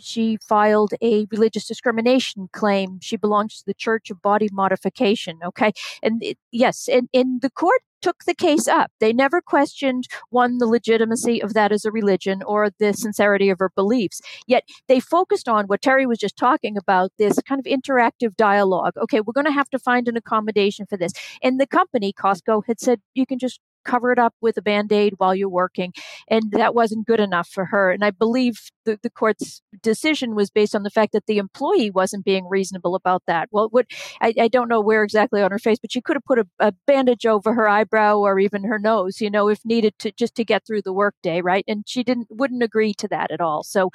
she 0.00 0.38
filed 0.48 0.94
a 1.02 1.26
religious 1.30 1.66
discrimination 1.66 2.48
claim. 2.52 2.98
She 3.00 3.16
belongs 3.16 3.58
to 3.58 3.64
the 3.66 3.74
Church 3.74 4.10
of 4.10 4.22
Body 4.22 4.48
Modification. 4.52 5.38
Okay. 5.44 5.72
And 6.02 6.22
it, 6.22 6.38
yes, 6.50 6.88
and, 6.88 7.08
and 7.12 7.40
the 7.42 7.50
court 7.50 7.80
took 8.02 8.24
the 8.24 8.34
case 8.34 8.68
up. 8.68 8.90
They 9.00 9.14
never 9.14 9.40
questioned, 9.40 10.04
one, 10.28 10.58
the 10.58 10.66
legitimacy 10.66 11.42
of 11.42 11.54
that 11.54 11.72
as 11.72 11.86
a 11.86 11.90
religion 11.90 12.42
or 12.42 12.68
the 12.78 12.92
sincerity 12.92 13.48
of 13.48 13.58
her 13.58 13.70
beliefs. 13.74 14.20
Yet 14.46 14.64
they 14.88 15.00
focused 15.00 15.48
on 15.48 15.66
what 15.66 15.80
Terry 15.80 16.04
was 16.04 16.18
just 16.18 16.36
talking 16.36 16.76
about 16.76 17.12
this 17.18 17.38
kind 17.48 17.58
of 17.58 17.64
interactive 17.64 18.36
dialogue. 18.36 18.92
Okay, 18.98 19.22
we're 19.22 19.32
going 19.32 19.46
to 19.46 19.52
have 19.52 19.70
to 19.70 19.78
find 19.78 20.06
an 20.06 20.18
accommodation 20.18 20.84
for 20.84 20.98
this. 20.98 21.12
And 21.42 21.58
the 21.58 21.66
company, 21.66 22.12
Costco, 22.12 22.64
had 22.66 22.78
said, 22.78 23.00
you 23.14 23.24
can 23.24 23.38
just 23.38 23.58
cover 23.84 24.12
it 24.12 24.18
up 24.18 24.34
with 24.40 24.56
a 24.56 24.62
band 24.62 24.92
aid 24.92 25.14
while 25.18 25.34
you're 25.34 25.48
working. 25.48 25.92
And 26.28 26.50
that 26.52 26.74
wasn't 26.74 27.06
good 27.06 27.20
enough 27.20 27.48
for 27.48 27.66
her. 27.66 27.90
And 27.90 28.04
I 28.04 28.10
believe 28.10 28.70
the, 28.84 28.98
the 29.02 29.10
court's 29.10 29.62
decision 29.82 30.34
was 30.34 30.50
based 30.50 30.74
on 30.74 30.82
the 30.82 30.90
fact 30.90 31.12
that 31.12 31.26
the 31.26 31.38
employee 31.38 31.90
wasn't 31.90 32.24
being 32.24 32.48
reasonable 32.48 32.94
about 32.94 33.22
that. 33.26 33.48
Well, 33.50 33.68
what 33.70 33.86
I, 34.20 34.34
I 34.38 34.48
don't 34.48 34.68
know 34.68 34.80
where 34.80 35.02
exactly 35.02 35.42
on 35.42 35.50
her 35.50 35.58
face, 35.58 35.78
but 35.80 35.92
she 35.92 36.00
could 36.00 36.16
have 36.16 36.24
put 36.24 36.38
a, 36.38 36.46
a, 36.58 36.72
bandage 36.86 37.24
over 37.24 37.54
her 37.54 37.68
eyebrow 37.68 38.18
or 38.18 38.38
even 38.38 38.64
her 38.64 38.78
nose, 38.78 39.20
you 39.20 39.30
know, 39.30 39.48
if 39.48 39.64
needed 39.64 39.94
to 40.00 40.12
just 40.12 40.34
to 40.34 40.44
get 40.44 40.66
through 40.66 40.82
the 40.82 40.92
workday, 40.92 41.40
right? 41.40 41.64
And 41.66 41.84
she 41.86 42.02
didn't 42.02 42.28
wouldn't 42.30 42.62
agree 42.62 42.94
to 42.94 43.08
that 43.08 43.30
at 43.30 43.40
all. 43.40 43.62
So 43.62 43.90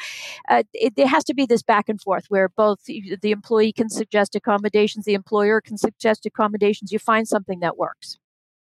uh, 0.49 0.63
it, 0.73 0.95
there 0.95 1.07
has 1.07 1.23
to 1.25 1.33
be 1.33 1.45
this 1.45 1.61
back 1.61 1.89
and 1.89 2.01
forth 2.01 2.25
where 2.29 2.49
both 2.49 2.79
the 2.85 3.31
employee 3.31 3.73
can 3.73 3.89
suggest 3.89 4.35
accommodations, 4.35 5.05
the 5.05 5.13
employer 5.13 5.61
can 5.61 5.77
suggest 5.77 6.25
accommodations. 6.25 6.91
You 6.91 6.99
find 6.99 7.27
something 7.27 7.59
that 7.59 7.77
works. 7.77 8.17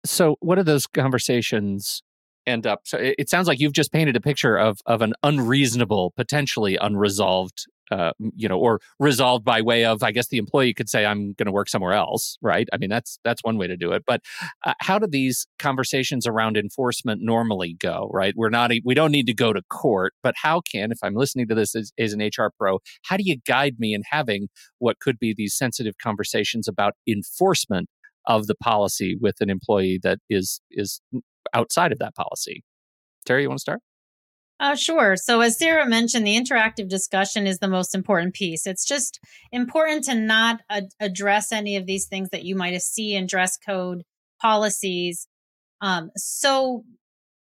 So, 0.06 0.36
what 0.40 0.56
do 0.56 0.62
those 0.62 0.86
conversations 0.86 2.02
end 2.46 2.66
up? 2.66 2.80
So, 2.84 2.98
it, 2.98 3.16
it 3.18 3.30
sounds 3.30 3.48
like 3.48 3.60
you've 3.60 3.72
just 3.72 3.92
painted 3.92 4.16
a 4.16 4.20
picture 4.20 4.56
of 4.56 4.78
of 4.86 5.02
an 5.02 5.14
unreasonable, 5.22 6.12
potentially 6.16 6.76
unresolved, 6.76 7.66
uh, 7.90 8.12
you 8.34 8.48
know, 8.48 8.58
or 8.58 8.80
resolved 8.98 9.44
by 9.44 9.60
way 9.60 9.84
of, 9.84 10.02
I 10.02 10.12
guess, 10.12 10.28
the 10.28 10.38
employee 10.38 10.74
could 10.74 10.88
say, 10.88 11.04
"I'm 11.04 11.32
going 11.34 11.46
to 11.46 11.52
work 11.52 11.68
somewhere 11.68 11.92
else," 11.92 12.38
right? 12.40 12.68
I 12.72 12.78
mean, 12.78 12.90
that's 12.90 13.18
that's 13.24 13.42
one 13.42 13.58
way 13.58 13.66
to 13.66 13.76
do 13.76 13.92
it. 13.92 14.04
But 14.06 14.22
uh, 14.64 14.74
how 14.80 14.98
do 14.98 15.06
these 15.06 15.46
conversations 15.58 16.26
around 16.26 16.56
enforcement 16.56 17.20
normally 17.22 17.74
go? 17.78 18.08
Right? 18.12 18.34
We're 18.36 18.50
not, 18.50 18.70
we 18.84 18.94
don't 18.94 19.12
need 19.12 19.26
to 19.26 19.34
go 19.34 19.52
to 19.52 19.62
court, 19.70 20.14
but 20.22 20.34
how 20.42 20.60
can, 20.60 20.92
if 20.92 20.98
I'm 21.02 21.14
listening 21.14 21.48
to 21.48 21.54
this 21.54 21.74
as, 21.74 21.92
as 21.98 22.12
an 22.12 22.20
HR 22.20 22.52
pro, 22.58 22.78
how 23.04 23.16
do 23.16 23.24
you 23.24 23.36
guide 23.44 23.76
me 23.78 23.94
in 23.94 24.02
having 24.10 24.48
what 24.78 25.00
could 25.00 25.18
be 25.18 25.34
these 25.36 25.54
sensitive 25.56 25.94
conversations 26.02 26.68
about 26.68 26.94
enforcement 27.08 27.88
of 28.26 28.46
the 28.46 28.54
policy 28.56 29.16
with 29.20 29.36
an 29.40 29.50
employee 29.50 30.00
that 30.02 30.18
is 30.28 30.60
is 30.70 31.00
outside 31.54 31.92
of 31.92 31.98
that 31.98 32.14
policy. 32.14 32.62
Terry, 33.24 33.42
you 33.42 33.48
want 33.48 33.58
to 33.58 33.62
start? 33.62 33.80
Uh, 34.58 34.74
sure. 34.74 35.16
So, 35.16 35.42
as 35.42 35.58
Sarah 35.58 35.86
mentioned, 35.86 36.26
the 36.26 36.40
interactive 36.40 36.88
discussion 36.88 37.46
is 37.46 37.58
the 37.58 37.68
most 37.68 37.94
important 37.94 38.34
piece. 38.34 38.66
It's 38.66 38.86
just 38.86 39.20
important 39.52 40.04
to 40.04 40.14
not 40.14 40.60
ad- 40.70 40.88
address 40.98 41.52
any 41.52 41.76
of 41.76 41.86
these 41.86 42.06
things 42.06 42.30
that 42.30 42.44
you 42.44 42.56
might 42.56 42.80
see 42.80 43.14
in 43.14 43.26
dress 43.26 43.58
code 43.58 44.02
policies 44.40 45.28
um, 45.80 46.10
so 46.16 46.84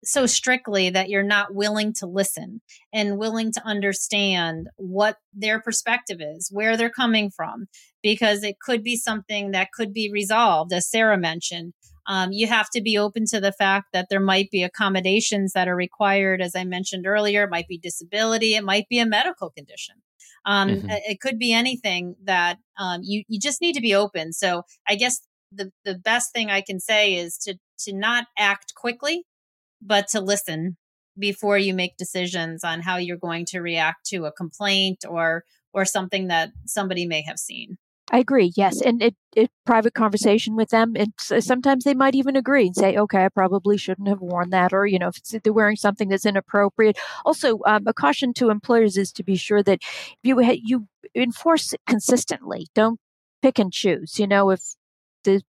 so 0.06 0.26
strictly 0.26 0.90
that 0.90 1.08
you're 1.08 1.22
not 1.22 1.54
willing 1.54 1.92
to 1.94 2.06
listen 2.06 2.60
and 2.92 3.18
willing 3.18 3.52
to 3.52 3.62
understand 3.64 4.68
what 4.76 5.16
their 5.34 5.60
perspective 5.60 6.18
is, 6.20 6.48
where 6.52 6.76
they're 6.76 6.90
coming 6.90 7.30
from, 7.30 7.66
because 8.02 8.42
it 8.42 8.60
could 8.60 8.82
be 8.82 8.96
something 8.96 9.50
that 9.50 9.72
could 9.72 9.92
be 9.92 10.10
resolved, 10.10 10.72
as 10.72 10.88
Sarah 10.88 11.18
mentioned. 11.18 11.74
Um, 12.08 12.30
you 12.30 12.46
have 12.46 12.70
to 12.70 12.80
be 12.80 12.96
open 12.96 13.24
to 13.26 13.40
the 13.40 13.52
fact 13.52 13.88
that 13.92 14.06
there 14.08 14.20
might 14.20 14.50
be 14.50 14.62
accommodations 14.62 15.52
that 15.54 15.66
are 15.66 15.74
required, 15.74 16.40
as 16.40 16.54
I 16.54 16.62
mentioned 16.62 17.04
earlier. 17.06 17.44
It 17.44 17.50
might 17.50 17.66
be 17.66 17.78
disability, 17.78 18.54
it 18.54 18.64
might 18.64 18.88
be 18.88 19.00
a 19.00 19.06
medical 19.06 19.50
condition. 19.50 19.96
Um, 20.44 20.68
mm-hmm. 20.68 20.90
It 20.90 21.20
could 21.20 21.38
be 21.38 21.52
anything 21.52 22.14
that 22.24 22.58
um, 22.78 23.00
you 23.02 23.24
you 23.26 23.40
just 23.40 23.60
need 23.60 23.72
to 23.72 23.80
be 23.80 23.94
open. 23.94 24.32
So 24.32 24.62
I 24.88 24.94
guess 24.94 25.20
the 25.50 25.72
the 25.84 25.98
best 25.98 26.32
thing 26.32 26.50
I 26.50 26.60
can 26.60 26.78
say 26.78 27.14
is 27.14 27.36
to 27.38 27.58
to 27.80 27.92
not 27.92 28.26
act 28.38 28.74
quickly 28.76 29.24
but 29.80 30.08
to 30.08 30.20
listen 30.20 30.76
before 31.18 31.58
you 31.58 31.74
make 31.74 31.96
decisions 31.96 32.62
on 32.64 32.82
how 32.82 32.96
you're 32.96 33.16
going 33.16 33.44
to 33.46 33.60
react 33.60 34.06
to 34.06 34.24
a 34.26 34.32
complaint 34.32 35.04
or 35.08 35.44
or 35.72 35.84
something 35.84 36.28
that 36.28 36.50
somebody 36.64 37.06
may 37.06 37.22
have 37.22 37.38
seen. 37.38 37.76
I 38.10 38.18
agree. 38.18 38.52
Yes, 38.56 38.80
and 38.80 39.02
it, 39.02 39.16
it 39.34 39.50
private 39.64 39.94
conversation 39.94 40.54
with 40.54 40.68
them, 40.68 40.94
and 40.96 41.12
sometimes 41.18 41.82
they 41.82 41.94
might 41.94 42.14
even 42.14 42.36
agree 42.36 42.66
and 42.66 42.76
say, 42.76 42.96
"Okay, 42.96 43.24
I 43.24 43.28
probably 43.28 43.76
shouldn't 43.76 44.06
have 44.08 44.20
worn 44.20 44.50
that," 44.50 44.72
or 44.72 44.86
you 44.86 44.98
know, 44.98 45.08
if 45.08 45.42
they're 45.42 45.52
wearing 45.52 45.74
something 45.76 46.08
that's 46.08 46.24
inappropriate. 46.24 46.98
Also, 47.24 47.58
um, 47.66 47.84
a 47.86 47.92
caution 47.92 48.32
to 48.34 48.50
employers 48.50 48.96
is 48.96 49.10
to 49.12 49.24
be 49.24 49.34
sure 49.34 49.62
that 49.64 49.80
you 50.22 50.40
you 50.40 50.86
enforce 51.16 51.72
it 51.72 51.80
consistently. 51.88 52.68
Don't 52.74 53.00
pick 53.42 53.58
and 53.58 53.72
choose. 53.72 54.20
You 54.20 54.28
know, 54.28 54.50
if 54.50 54.62
the 55.24 55.42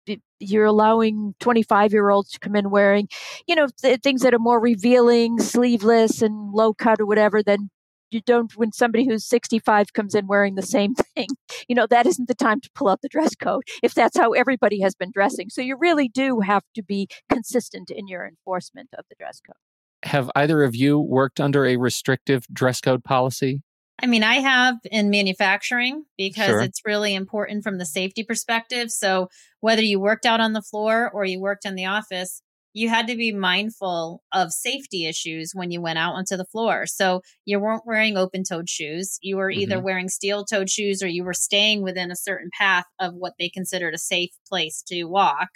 you're 0.49 0.65
allowing 0.65 1.35
25 1.39 1.93
year 1.93 2.09
olds 2.09 2.31
to 2.31 2.39
come 2.39 2.55
in 2.55 2.69
wearing, 2.69 3.07
you 3.47 3.55
know, 3.55 3.67
th- 3.81 4.01
things 4.01 4.21
that 4.21 4.33
are 4.33 4.39
more 4.39 4.59
revealing, 4.59 5.39
sleeveless 5.39 6.21
and 6.21 6.51
low 6.51 6.73
cut 6.73 6.99
or 6.99 7.05
whatever, 7.05 7.43
then 7.43 7.69
you 8.11 8.21
don't, 8.21 8.55
when 8.55 8.71
somebody 8.71 9.05
who's 9.05 9.25
65 9.25 9.93
comes 9.93 10.15
in 10.15 10.27
wearing 10.27 10.55
the 10.55 10.61
same 10.61 10.95
thing, 11.15 11.27
you 11.67 11.75
know, 11.75 11.87
that 11.87 12.05
isn't 12.05 12.27
the 12.27 12.35
time 12.35 12.61
to 12.61 12.69
pull 12.73 12.87
out 12.87 13.01
the 13.01 13.09
dress 13.09 13.35
code 13.35 13.63
if 13.83 13.93
that's 13.93 14.17
how 14.17 14.31
everybody 14.31 14.81
has 14.81 14.95
been 14.95 15.11
dressing. 15.11 15.49
So 15.49 15.61
you 15.61 15.77
really 15.77 16.07
do 16.07 16.39
have 16.39 16.63
to 16.75 16.83
be 16.83 17.07
consistent 17.29 17.91
in 17.91 18.07
your 18.07 18.25
enforcement 18.25 18.89
of 18.97 19.05
the 19.09 19.15
dress 19.19 19.41
code. 19.45 19.55
Have 20.03 20.29
either 20.35 20.63
of 20.63 20.75
you 20.75 20.99
worked 20.99 21.41
under 21.41 21.65
a 21.65 21.77
restrictive 21.77 22.45
dress 22.53 22.79
code 22.79 23.03
policy? 23.03 23.63
I 24.01 24.07
mean, 24.07 24.23
I 24.23 24.35
have 24.35 24.75
in 24.91 25.09
manufacturing 25.09 26.05
because 26.17 26.47
sure. 26.47 26.61
it's 26.61 26.81
really 26.85 27.15
important 27.15 27.63
from 27.63 27.77
the 27.77 27.85
safety 27.85 28.23
perspective. 28.23 28.91
So, 28.91 29.29
whether 29.61 29.81
you 29.81 29.99
worked 29.99 30.25
out 30.25 30.41
on 30.41 30.53
the 30.53 30.61
floor 30.61 31.09
or 31.13 31.23
you 31.25 31.39
worked 31.39 31.65
in 31.65 31.75
the 31.75 31.85
office, 31.85 32.41
you 32.73 32.89
had 32.89 33.07
to 33.07 33.15
be 33.15 33.31
mindful 33.31 34.21
of 34.33 34.51
safety 34.51 35.07
issues 35.07 35.51
when 35.53 35.71
you 35.71 35.81
went 35.81 35.97
out 35.97 36.13
onto 36.13 36.35
the 36.35 36.45
floor. 36.45 36.85
So, 36.87 37.21
you 37.45 37.57
weren't 37.59 37.85
wearing 37.85 38.17
open 38.17 38.43
toed 38.43 38.69
shoes. 38.69 39.17
You 39.21 39.37
were 39.37 39.49
either 39.49 39.77
mm-hmm. 39.77 39.85
wearing 39.85 40.09
steel 40.09 40.43
toed 40.43 40.69
shoes 40.69 41.01
or 41.01 41.07
you 41.07 41.23
were 41.23 41.33
staying 41.33 41.81
within 41.81 42.11
a 42.11 42.17
certain 42.17 42.49
path 42.57 42.85
of 42.99 43.13
what 43.13 43.33
they 43.39 43.47
considered 43.47 43.93
a 43.93 43.99
safe 43.99 44.31
place 44.49 44.83
to 44.87 45.05
walk. 45.05 45.49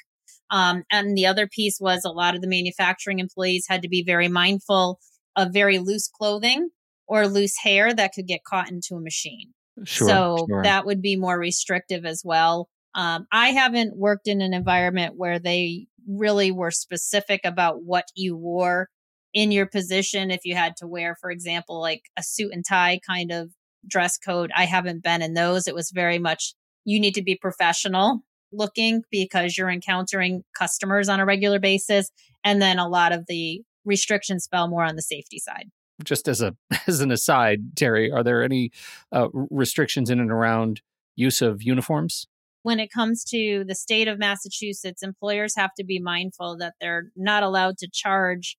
Um, 0.50 0.84
and 0.90 1.16
the 1.16 1.26
other 1.26 1.46
piece 1.46 1.78
was 1.80 2.06
a 2.06 2.10
lot 2.10 2.36
of 2.36 2.42
the 2.42 2.48
manufacturing 2.48 3.20
employees 3.20 3.66
had 3.68 3.82
to 3.82 3.90
be 3.90 4.02
very 4.02 4.30
mindful 4.30 5.00
of 5.36 5.54
very 5.54 5.78
loose 5.78 6.08
clothing 6.08 6.70
or 7.10 7.28
loose 7.28 7.58
hair 7.58 7.94
that 7.94 8.14
could 8.14 8.28
get 8.28 8.44
caught 8.44 8.72
into 8.72 8.96
a 8.96 9.02
machine. 9.02 9.52
Sure, 9.84 10.08
so 10.08 10.46
sure. 10.48 10.64
that 10.64 10.86
would 10.86 11.02
be 11.02 11.16
more 11.16 11.38
restrictive 11.38 12.06
as 12.06 12.22
well. 12.24 12.70
Um, 12.94 13.26
I 13.32 13.50
haven't 13.50 13.98
worked 13.98 14.28
in 14.28 14.42
an 14.42 14.54
environment 14.54 15.16
where 15.18 15.40
they 15.40 15.88
really 16.08 16.52
were 16.52 16.72
specific 16.72 17.42
about 17.44 17.84
what 17.84 18.06
you 18.16 18.38
wore 18.38 18.90
in 19.34 19.52
your 19.52 19.66
position. 19.66 20.32
If 20.32 20.42
you 20.44 20.56
had 20.56 20.76
to 20.78 20.88
wear, 20.88 21.16
for 21.20 21.32
example, 21.32 21.82
like 21.82 22.04
a 22.18 22.24
suit 22.24 22.52
and 22.54 22.64
tie 22.68 23.00
kind 23.08 23.32
of 23.32 23.52
dress 23.88 24.18
code, 24.18 24.52
I 24.56 24.66
haven't 24.66 25.04
been 25.04 25.22
in 25.22 25.34
those. 25.34 25.68
It 25.68 25.76
was 25.76 25.92
very 25.92 26.20
much 26.20 26.54
you 26.86 27.00
need 27.00 27.16
to 27.16 27.24
be 27.24 27.36
professional 27.36 28.22
looking 28.52 29.04
because 29.12 29.58
you're 29.58 29.70
encountering 29.70 30.44
customers 30.58 31.10
on 31.10 31.20
a 31.20 31.26
regular 31.26 31.60
basis. 31.60 32.10
And 32.44 32.62
then 32.62 32.80
a 32.80 32.88
lot 32.88 33.12
of 33.12 33.26
the 33.28 33.62
restrictions 33.86 34.48
fell 34.50 34.68
more 34.68 34.84
on 34.84 34.96
the 34.96 35.02
safety 35.02 35.40
side 35.40 35.70
just 36.04 36.28
as 36.28 36.42
a 36.42 36.56
as 36.88 37.02
an 37.02 37.12
aside, 37.12 37.76
Terry, 37.76 38.12
are 38.12 38.24
there 38.24 38.44
any 38.44 38.72
uh, 39.12 39.28
restrictions 39.34 40.10
in 40.10 40.20
and 40.20 40.32
around 40.32 40.82
use 41.16 41.42
of 41.42 41.62
uniforms? 41.62 42.28
when 42.64 42.80
it 42.80 42.92
comes 42.92 43.24
to 43.24 43.64
the 43.68 43.76
state 43.76 44.08
of 44.08 44.20
Massachusetts, 44.20 45.02
employers 45.02 45.56
have 45.56 45.74
to 45.76 45.84
be 45.84 46.00
mindful 46.00 46.58
that 46.58 46.74
they're 46.80 47.12
not 47.16 47.44
allowed 47.44 47.78
to 47.78 47.90
charge 47.92 48.58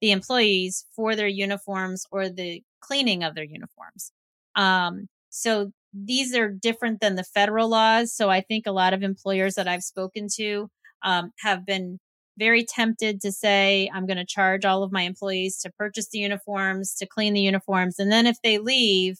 the 0.00 0.12
employees 0.12 0.86
for 0.94 1.16
their 1.16 1.28
uniforms 1.28 2.06
or 2.10 2.28
the 2.28 2.62
cleaning 2.80 3.22
of 3.22 3.34
their 3.34 3.44
uniforms. 3.44 4.12
Um, 4.54 5.08
so 5.30 5.72
these 5.92 6.34
are 6.34 6.48
different 6.48 7.00
than 7.00 7.16
the 7.16 7.24
federal 7.24 7.68
laws. 7.68 8.12
So 8.12 8.30
I 8.30 8.40
think 8.40 8.66
a 8.66 8.72
lot 8.72 8.94
of 8.94 9.02
employers 9.02 9.56
that 9.56 9.68
I've 9.68 9.82
spoken 9.82 10.28
to 10.36 10.70
um, 11.02 11.32
have 11.40 11.66
been 11.66 11.98
very 12.40 12.64
tempted 12.64 13.20
to 13.20 13.30
say, 13.30 13.88
I'm 13.94 14.06
going 14.06 14.16
to 14.16 14.26
charge 14.26 14.64
all 14.64 14.82
of 14.82 14.90
my 14.90 15.02
employees 15.02 15.58
to 15.58 15.70
purchase 15.70 16.08
the 16.08 16.18
uniforms, 16.18 16.94
to 16.96 17.06
clean 17.06 17.34
the 17.34 17.40
uniforms. 17.40 18.00
And 18.00 18.10
then 18.10 18.26
if 18.26 18.38
they 18.42 18.58
leave 18.58 19.18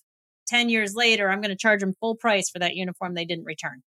10 0.49 0.69
years 0.69 0.95
later, 0.97 1.31
I'm 1.31 1.41
going 1.41 1.51
to 1.51 1.57
charge 1.57 1.81
them 1.81 1.95
full 2.01 2.17
price 2.17 2.51
for 2.51 2.59
that 2.59 2.75
uniform 2.75 3.15
they 3.15 3.25
didn't 3.25 3.45
return 3.45 3.83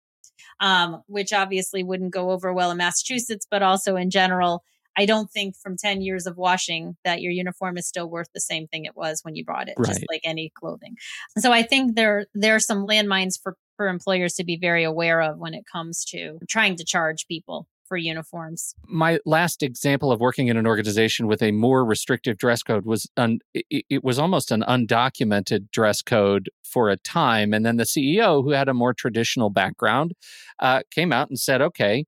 um, 0.60 1.02
which 1.06 1.32
obviously 1.32 1.82
wouldn't 1.82 2.12
go 2.12 2.30
over 2.30 2.52
well 2.52 2.70
in 2.70 2.76
Massachusetts, 2.76 3.46
but 3.50 3.62
also 3.62 3.96
in 3.96 4.10
general. 4.10 4.62
I 4.96 5.06
don't 5.06 5.30
think 5.30 5.56
from 5.56 5.76
10 5.76 6.00
years 6.00 6.26
of 6.26 6.37
washing 6.37 6.96
that 7.04 7.22
your 7.22 7.32
uniform 7.32 7.78
is 7.78 7.87
still 7.87 8.10
worth 8.10 8.28
the 8.34 8.40
same 8.40 8.66
thing 8.66 8.84
it 8.84 8.96
was 8.96 9.20
when 9.22 9.37
you 9.37 9.44
bought 9.44 9.68
it, 9.68 9.75
right. 9.78 9.87
just 9.87 10.04
like 10.10 10.20
any 10.25 10.50
clothing. 10.54 10.96
So 11.38 11.52
I 11.52 11.62
think 11.62 11.94
there 11.94 12.26
there 12.34 12.56
are 12.56 12.60
some 12.60 12.87
landmines 12.87 13.40
for 13.40 13.56
for 13.76 13.88
employers 13.88 14.34
to 14.34 14.44
be 14.44 14.58
very 14.58 14.84
aware 14.84 15.22
of 15.22 15.38
when 15.38 15.54
it 15.54 15.64
comes 15.70 16.04
to 16.06 16.38
trying 16.49 16.76
to 16.76 16.84
charge 16.84 17.26
people 17.28 17.66
for 17.90 17.97
uniforms. 17.97 18.76
My 18.87 19.18
last 19.26 19.64
example 19.64 20.12
of 20.12 20.20
working 20.20 20.47
in 20.47 20.56
an 20.56 20.64
organization 20.64 21.26
with 21.26 21.42
a 21.42 21.50
more 21.50 21.85
restrictive 21.85 22.38
dress 22.38 22.62
code 22.62 22.87
was 22.87 23.11
it, 23.52 23.85
it 23.90 24.04
was 24.04 24.16
almost 24.16 24.52
an 24.52 24.62
undocumented 24.62 25.73
dress 25.73 26.00
code 26.00 26.50
for 26.62 26.88
a 26.88 26.97
time, 26.97 27.52
and 27.52 27.66
then 27.66 27.78
the 27.78 27.85
CEO, 27.85 28.44
who 28.44 28.52
had 28.52 28.68
a 28.68 28.75
more 28.75 28.94
traditional 28.94 29.50
background, 29.50 30.12
uh, 30.61 30.82
came 30.94 31.12
out 31.12 31.28
and 31.30 31.38
said, 31.38 31.61
"Okay, 31.61 32.04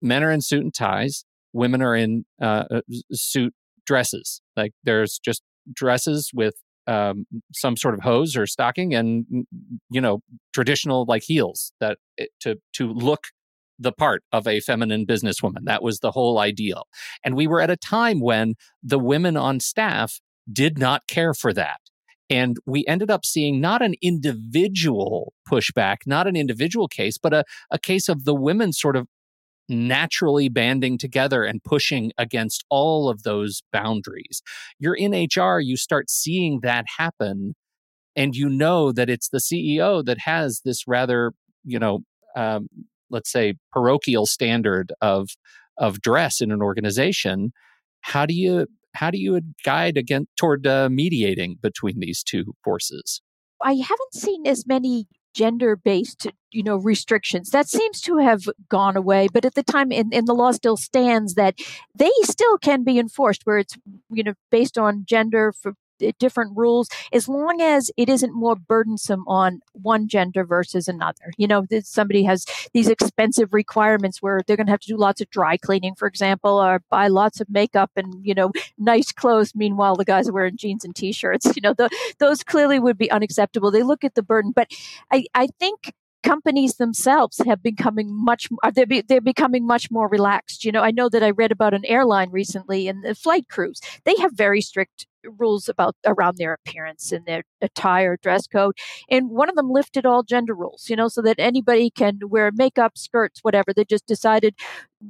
men 0.00 0.22
are 0.22 0.30
in 0.30 0.40
suit 0.40 0.62
and 0.62 0.72
ties, 0.72 1.24
women 1.52 1.82
are 1.82 1.96
in 1.96 2.24
uh, 2.40 2.64
uh 2.70 2.80
suit 3.12 3.52
dresses. 3.84 4.40
Like 4.56 4.72
there's 4.84 5.18
just 5.18 5.42
dresses 5.74 6.30
with." 6.32 6.54
Um, 6.88 7.26
some 7.52 7.76
sort 7.76 7.94
of 7.94 8.02
hose 8.02 8.36
or 8.36 8.46
stocking 8.46 8.94
and 8.94 9.26
you 9.90 10.00
know 10.00 10.20
traditional 10.54 11.04
like 11.08 11.24
heels 11.24 11.72
that 11.80 11.98
eh, 12.16 12.26
to 12.42 12.60
to 12.74 12.92
look 12.92 13.24
the 13.78 13.92
part 13.92 14.22
of 14.32 14.46
a 14.46 14.60
feminine 14.60 15.06
businesswoman. 15.06 15.64
That 15.64 15.82
was 15.82 16.00
the 16.00 16.12
whole 16.12 16.38
ideal. 16.38 16.86
And 17.24 17.36
we 17.36 17.46
were 17.46 17.60
at 17.60 17.70
a 17.70 17.76
time 17.76 18.20
when 18.20 18.54
the 18.82 18.98
women 18.98 19.36
on 19.36 19.60
staff 19.60 20.20
did 20.50 20.78
not 20.78 21.06
care 21.06 21.34
for 21.34 21.52
that. 21.52 21.80
And 22.28 22.56
we 22.66 22.84
ended 22.86 23.10
up 23.10 23.24
seeing 23.24 23.60
not 23.60 23.82
an 23.82 23.94
individual 24.02 25.32
pushback, 25.48 25.98
not 26.06 26.26
an 26.26 26.36
individual 26.36 26.88
case, 26.88 27.18
but 27.18 27.32
a, 27.32 27.44
a 27.70 27.78
case 27.78 28.08
of 28.08 28.24
the 28.24 28.34
women 28.34 28.72
sort 28.72 28.96
of 28.96 29.06
naturally 29.68 30.48
banding 30.48 30.98
together 30.98 31.44
and 31.44 31.62
pushing 31.62 32.12
against 32.18 32.64
all 32.70 33.08
of 33.08 33.22
those 33.22 33.62
boundaries. 33.72 34.42
You're 34.78 34.94
in 34.94 35.12
HR, 35.12 35.60
you 35.60 35.76
start 35.76 36.10
seeing 36.10 36.60
that 36.62 36.84
happen, 36.98 37.54
and 38.14 38.34
you 38.34 38.48
know 38.48 38.92
that 38.92 39.10
it's 39.10 39.28
the 39.28 39.38
CEO 39.38 40.04
that 40.04 40.18
has 40.20 40.62
this 40.64 40.86
rather, 40.86 41.32
you 41.64 41.78
know, 41.78 42.00
um, 42.36 42.68
let's 43.10 43.30
say 43.30 43.54
parochial 43.72 44.26
standard 44.26 44.92
of 45.00 45.30
of 45.78 46.00
dress 46.00 46.40
in 46.40 46.50
an 46.50 46.62
organization 46.62 47.52
how 48.06 48.24
do 48.24 48.34
you 48.34 48.66
how 48.94 49.10
do 49.10 49.18
you 49.18 49.40
guide 49.64 49.96
again 49.96 50.26
toward 50.36 50.66
uh, 50.66 50.88
mediating 50.88 51.58
between 51.60 52.00
these 52.00 52.22
two 52.22 52.54
forces? 52.64 53.20
I 53.62 53.74
haven't 53.74 54.14
seen 54.14 54.46
as 54.46 54.66
many 54.66 55.06
gender 55.34 55.76
based 55.76 56.28
you 56.52 56.62
know 56.62 56.76
restrictions. 56.76 57.50
That 57.50 57.68
seems 57.68 58.00
to 58.02 58.18
have 58.18 58.44
gone 58.70 58.96
away 58.96 59.28
but 59.32 59.44
at 59.44 59.54
the 59.54 59.62
time 59.62 59.90
in 59.92 60.24
the 60.24 60.34
law 60.34 60.52
still 60.52 60.76
stands 60.76 61.34
that 61.34 61.56
they 61.94 62.12
still 62.22 62.58
can 62.58 62.84
be 62.84 62.98
enforced 62.98 63.42
where 63.44 63.58
it's 63.58 63.76
you 64.08 64.22
know 64.22 64.34
based 64.50 64.78
on 64.78 65.04
gender 65.06 65.52
for 65.52 65.74
different 66.18 66.56
rules 66.56 66.88
as 67.12 67.28
long 67.28 67.60
as 67.60 67.90
it 67.96 68.08
isn't 68.08 68.34
more 68.34 68.56
burdensome 68.56 69.24
on 69.26 69.60
one 69.72 70.08
gender 70.08 70.44
versus 70.44 70.88
another. 70.88 71.32
You 71.36 71.46
know, 71.46 71.66
somebody 71.82 72.24
has 72.24 72.44
these 72.72 72.88
expensive 72.88 73.52
requirements 73.52 74.22
where 74.22 74.42
they're 74.46 74.56
going 74.56 74.66
to 74.66 74.72
have 74.72 74.80
to 74.80 74.88
do 74.88 74.96
lots 74.96 75.20
of 75.20 75.30
dry 75.30 75.56
cleaning, 75.56 75.94
for 75.94 76.08
example, 76.08 76.58
or 76.60 76.82
buy 76.90 77.08
lots 77.08 77.40
of 77.40 77.48
makeup 77.48 77.90
and, 77.96 78.24
you 78.26 78.34
know, 78.34 78.52
nice 78.78 79.12
clothes. 79.12 79.52
Meanwhile, 79.54 79.96
the 79.96 80.04
guys 80.04 80.28
are 80.28 80.32
wearing 80.32 80.56
jeans 80.56 80.84
and 80.84 80.94
t 80.94 81.12
shirts. 81.12 81.46
You 81.56 81.62
know, 81.62 81.72
the, 81.72 81.88
those 82.18 82.44
clearly 82.44 82.78
would 82.78 82.98
be 82.98 83.10
unacceptable. 83.10 83.70
They 83.70 83.82
look 83.82 84.04
at 84.04 84.14
the 84.14 84.22
burden. 84.22 84.52
But 84.54 84.70
I, 85.10 85.24
I 85.34 85.46
think 85.58 85.94
companies 86.26 86.74
themselves 86.74 87.40
have 87.46 87.62
becoming 87.62 88.12
much 88.12 88.48
they're, 88.74 88.84
be, 88.84 89.00
they're 89.00 89.20
becoming 89.20 89.64
much 89.64 89.92
more 89.92 90.08
relaxed 90.08 90.64
you 90.64 90.72
know 90.72 90.80
i 90.80 90.90
know 90.90 91.08
that 91.08 91.22
i 91.22 91.30
read 91.30 91.52
about 91.52 91.72
an 91.72 91.84
airline 91.84 92.30
recently 92.30 92.88
and 92.88 93.04
the 93.04 93.14
flight 93.14 93.48
crews 93.48 93.80
they 94.04 94.16
have 94.16 94.32
very 94.32 94.60
strict 94.60 95.06
rules 95.38 95.68
about 95.68 95.96
around 96.06 96.36
their 96.36 96.54
appearance 96.54 97.12
and 97.12 97.26
their 97.26 97.42
attire 97.60 98.16
dress 98.22 98.46
code 98.46 98.76
and 99.10 99.30
one 99.30 99.48
of 99.48 99.56
them 99.56 99.70
lifted 99.70 100.06
all 100.06 100.22
gender 100.22 100.54
rules 100.54 100.88
you 100.88 100.96
know 100.96 101.08
so 101.08 101.22
that 101.22 101.38
anybody 101.38 101.90
can 101.90 102.18
wear 102.28 102.50
makeup 102.54 102.96
skirts 102.96 103.40
whatever 103.42 103.72
they 103.74 103.84
just 103.84 104.06
decided 104.06 104.54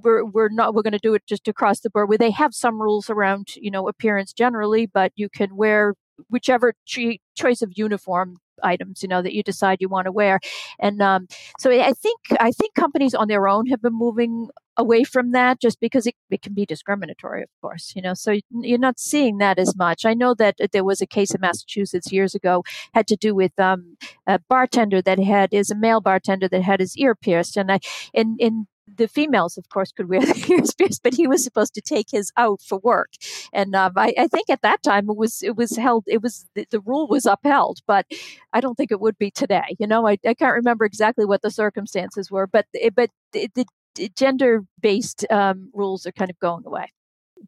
we're, 0.03 0.25
we're 0.25 0.49
not 0.49 0.75
we're 0.75 0.83
going 0.83 0.93
to 0.93 0.99
do 0.99 1.15
it 1.15 1.23
just 1.27 1.49
across 1.49 1.81
the 1.81 1.91
board 1.91 2.09
where 2.09 2.19
they 2.19 2.31
have 2.31 2.55
some 2.55 2.81
rules 2.81 3.11
around 3.11 3.57
you 3.57 3.71
know 3.71 3.89
appearance 3.89 4.33
generally 4.33 4.87
but 4.87 5.13
you 5.17 5.29
can 5.29 5.57
wear 5.57 5.95
whichever 6.31 6.73
choice 6.87 7.63
of 7.63 7.73
uniform 7.77 8.37
items 8.63 9.03
you 9.03 9.09
know 9.09 9.23
that 9.23 9.35
you 9.35 9.43
decide 9.43 9.79
you 9.81 9.89
want 9.89 10.07
to 10.07 10.13
wear. 10.13 10.41
And 10.79 11.01
um, 11.03 11.29
so 11.59 11.71
i 11.71 11.93
think 11.93 12.19
i 12.41 12.51
think 12.51 12.75
companies 12.75 13.15
on 13.15 13.29
their 13.29 13.49
own 13.49 13.67
have 13.67 13.83
been 13.83 13.95
moving 13.95 14.49
away 14.77 15.05
from 15.05 15.33
that 15.33 15.61
just 15.61 15.81
because 15.81 16.07
it, 16.07 16.15
it 16.31 16.43
can 16.43 16.53
be 16.53 16.67
discriminatory 16.67 17.43
of 17.43 17.49
course 17.63 17.95
you 17.97 18.03
know 18.03 18.13
so 18.13 18.39
you're 18.51 18.79
not 18.79 18.99
seeing 18.99 19.39
that 19.39 19.59
as 19.59 19.75
much. 19.77 20.05
I 20.05 20.15
know 20.15 20.35
that 20.35 20.57
there 20.73 20.85
was 20.85 21.01
a 21.01 21.07
case 21.07 21.35
in 21.35 21.41
massachusetts 21.41 22.13
years 22.13 22.35
ago 22.35 22.63
had 22.95 23.07
to 23.09 23.17
do 23.17 23.35
with 23.35 23.59
um, 23.59 23.97
a 24.27 24.39
bartender 24.39 25.01
that 25.03 25.19
had 25.19 25.53
is 25.53 25.71
a 25.71 25.75
male 25.75 26.01
bartender 26.01 26.49
that 26.49 26.63
had 26.63 26.81
his 26.81 26.97
ear 26.97 27.15
pierced 27.15 27.57
and 27.57 27.71
i 27.73 27.79
in 28.13 28.37
in 28.39 28.67
the 28.97 29.09
females, 29.09 29.57
of 29.57 29.69
course, 29.69 29.93
could 29.93 30.09
wear 30.09 30.21
the 30.27 30.47
ears 30.51 30.75
pierced, 30.75 31.03
but 31.03 31.15
he 31.15 31.27
was 31.27 31.45
supposed 31.45 31.75
to 31.75 31.81
take 31.81 32.11
his 32.11 32.33
out 32.37 32.61
for 32.61 32.79
work. 32.79 33.11
And 33.53 33.75
um, 33.75 33.93
I, 33.97 34.15
I, 34.19 34.27
think 34.27 34.51
at 34.51 34.63
that 34.63 34.83
time 34.83 35.09
it 35.09 35.17
was 35.17 35.43
it 35.43 35.57
was 35.57 35.77
held. 35.77 36.05
It 36.07 36.23
was 36.23 36.47
the, 36.55 36.67
the, 36.71 36.81
rule 36.81 37.07
was 37.09 37.27
upheld, 37.27 37.81
but 37.87 38.07
I 38.53 38.61
don't 38.61 38.75
think 38.75 38.91
it 38.91 39.01
would 39.01 39.19
be 39.19 39.31
today. 39.31 39.77
You 39.79 39.87
know, 39.87 40.07
I, 40.07 40.19
I 40.27 40.35
can't 40.35 40.55
remember 40.55 40.85
exactly 40.85 41.25
what 41.25 41.43
the 41.43 41.51
circumstances 41.51 42.31
were, 42.31 42.47
but 42.47 42.67
but 42.95 43.11
the, 43.33 43.49
the 43.55 43.67
gender 44.15 44.65
based 44.81 45.27
um, 45.31 45.71
rules 45.73 46.07
are 46.07 46.13
kind 46.13 46.31
of 46.31 46.39
going 46.39 46.65
away. 46.67 46.93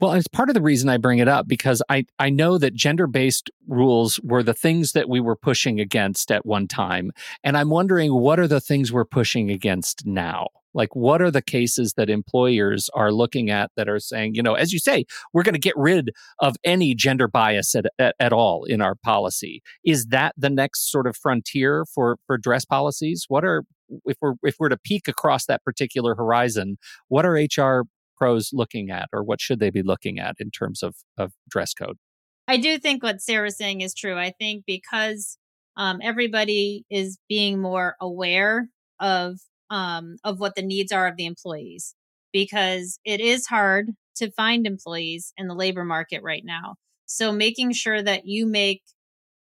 Well, 0.00 0.12
it's 0.12 0.28
part 0.28 0.48
of 0.48 0.54
the 0.54 0.62
reason 0.62 0.88
I 0.88 0.96
bring 0.98 1.18
it 1.18 1.28
up 1.28 1.48
because 1.48 1.82
I, 1.88 2.04
I 2.18 2.30
know 2.30 2.58
that 2.58 2.74
gender 2.74 3.06
based 3.06 3.50
rules 3.66 4.20
were 4.22 4.42
the 4.42 4.54
things 4.54 4.92
that 4.92 5.08
we 5.08 5.18
were 5.18 5.34
pushing 5.34 5.80
against 5.80 6.30
at 6.30 6.46
one 6.46 6.68
time. 6.68 7.10
And 7.42 7.56
I'm 7.56 7.70
wondering 7.70 8.12
what 8.12 8.38
are 8.38 8.46
the 8.46 8.60
things 8.60 8.92
we're 8.92 9.04
pushing 9.04 9.50
against 9.50 10.06
now? 10.06 10.48
Like, 10.74 10.94
what 10.94 11.22
are 11.22 11.30
the 11.30 11.42
cases 11.42 11.94
that 11.94 12.10
employers 12.10 12.90
are 12.94 13.10
looking 13.10 13.50
at 13.50 13.70
that 13.76 13.88
are 13.88 13.98
saying, 13.98 14.34
you 14.34 14.42
know, 14.42 14.54
as 14.54 14.72
you 14.72 14.78
say, 14.78 15.06
we're 15.32 15.42
going 15.42 15.54
to 15.54 15.58
get 15.58 15.76
rid 15.76 16.10
of 16.38 16.56
any 16.62 16.94
gender 16.94 17.26
bias 17.26 17.74
at, 17.74 17.86
at, 17.98 18.14
at, 18.20 18.32
all 18.32 18.64
in 18.64 18.80
our 18.80 18.94
policy? 18.94 19.62
Is 19.84 20.06
that 20.06 20.34
the 20.36 20.50
next 20.50 20.90
sort 20.90 21.06
of 21.06 21.16
frontier 21.16 21.84
for, 21.84 22.18
for 22.26 22.36
dress 22.36 22.64
policies? 22.64 23.24
What 23.28 23.44
are, 23.44 23.64
if 24.04 24.18
we're, 24.20 24.34
if 24.42 24.56
we're 24.60 24.68
to 24.68 24.76
peek 24.76 25.08
across 25.08 25.46
that 25.46 25.64
particular 25.64 26.14
horizon, 26.14 26.76
what 27.08 27.24
are 27.24 27.32
HR 27.32 27.86
pros 28.18 28.50
looking 28.52 28.90
at 28.90 29.08
or 29.12 29.22
what 29.22 29.40
should 29.40 29.60
they 29.60 29.70
be 29.70 29.82
looking 29.82 30.18
at 30.18 30.36
in 30.38 30.50
terms 30.50 30.82
of, 30.82 30.96
of 31.16 31.32
dress 31.48 31.72
code? 31.74 31.96
I 32.46 32.56
do 32.56 32.78
think 32.78 33.02
what 33.02 33.20
Sarah's 33.20 33.58
saying 33.58 33.82
is 33.82 33.94
true. 33.94 34.18
I 34.18 34.32
think 34.38 34.64
because 34.66 35.38
um, 35.76 36.00
everybody 36.02 36.84
is 36.90 37.18
being 37.28 37.60
more 37.60 37.94
aware 38.00 38.68
of 39.00 39.38
um, 39.70 40.16
of 40.24 40.40
what 40.40 40.54
the 40.54 40.62
needs 40.62 40.92
are 40.92 41.06
of 41.06 41.16
the 41.16 41.26
employees 41.26 41.94
because 42.32 42.98
it 43.04 43.20
is 43.20 43.46
hard 43.46 43.90
to 44.16 44.30
find 44.30 44.66
employees 44.66 45.32
in 45.36 45.46
the 45.46 45.54
labor 45.54 45.84
market 45.84 46.22
right 46.22 46.42
now. 46.44 46.76
So 47.06 47.32
making 47.32 47.72
sure 47.72 48.02
that 48.02 48.26
you 48.26 48.46
make 48.46 48.82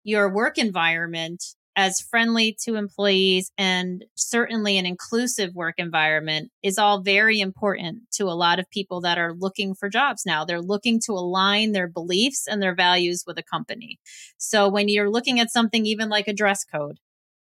your 0.04 0.32
work 0.32 0.56
environment 0.56 1.42
as 1.76 2.00
friendly 2.00 2.56
to 2.62 2.76
employees 2.76 3.50
and 3.58 4.04
certainly 4.14 4.78
an 4.78 4.86
inclusive 4.86 5.54
work 5.54 5.74
environment 5.78 6.50
is 6.62 6.78
all 6.78 7.02
very 7.02 7.40
important 7.40 8.02
to 8.12 8.24
a 8.24 8.38
lot 8.38 8.58
of 8.58 8.70
people 8.70 9.00
that 9.00 9.18
are 9.18 9.34
looking 9.34 9.74
for 9.74 9.88
jobs 9.88 10.22
now. 10.24 10.44
They're 10.44 10.60
looking 10.60 11.00
to 11.06 11.12
align 11.12 11.72
their 11.72 11.88
beliefs 11.88 12.46
and 12.46 12.62
their 12.62 12.74
values 12.74 13.24
with 13.26 13.38
a 13.38 13.42
company. 13.42 13.98
So 14.38 14.68
when 14.68 14.88
you're 14.88 15.10
looking 15.10 15.40
at 15.40 15.50
something 15.50 15.84
even 15.84 16.08
like 16.08 16.28
a 16.28 16.32
dress 16.32 16.64
code, 16.64 16.98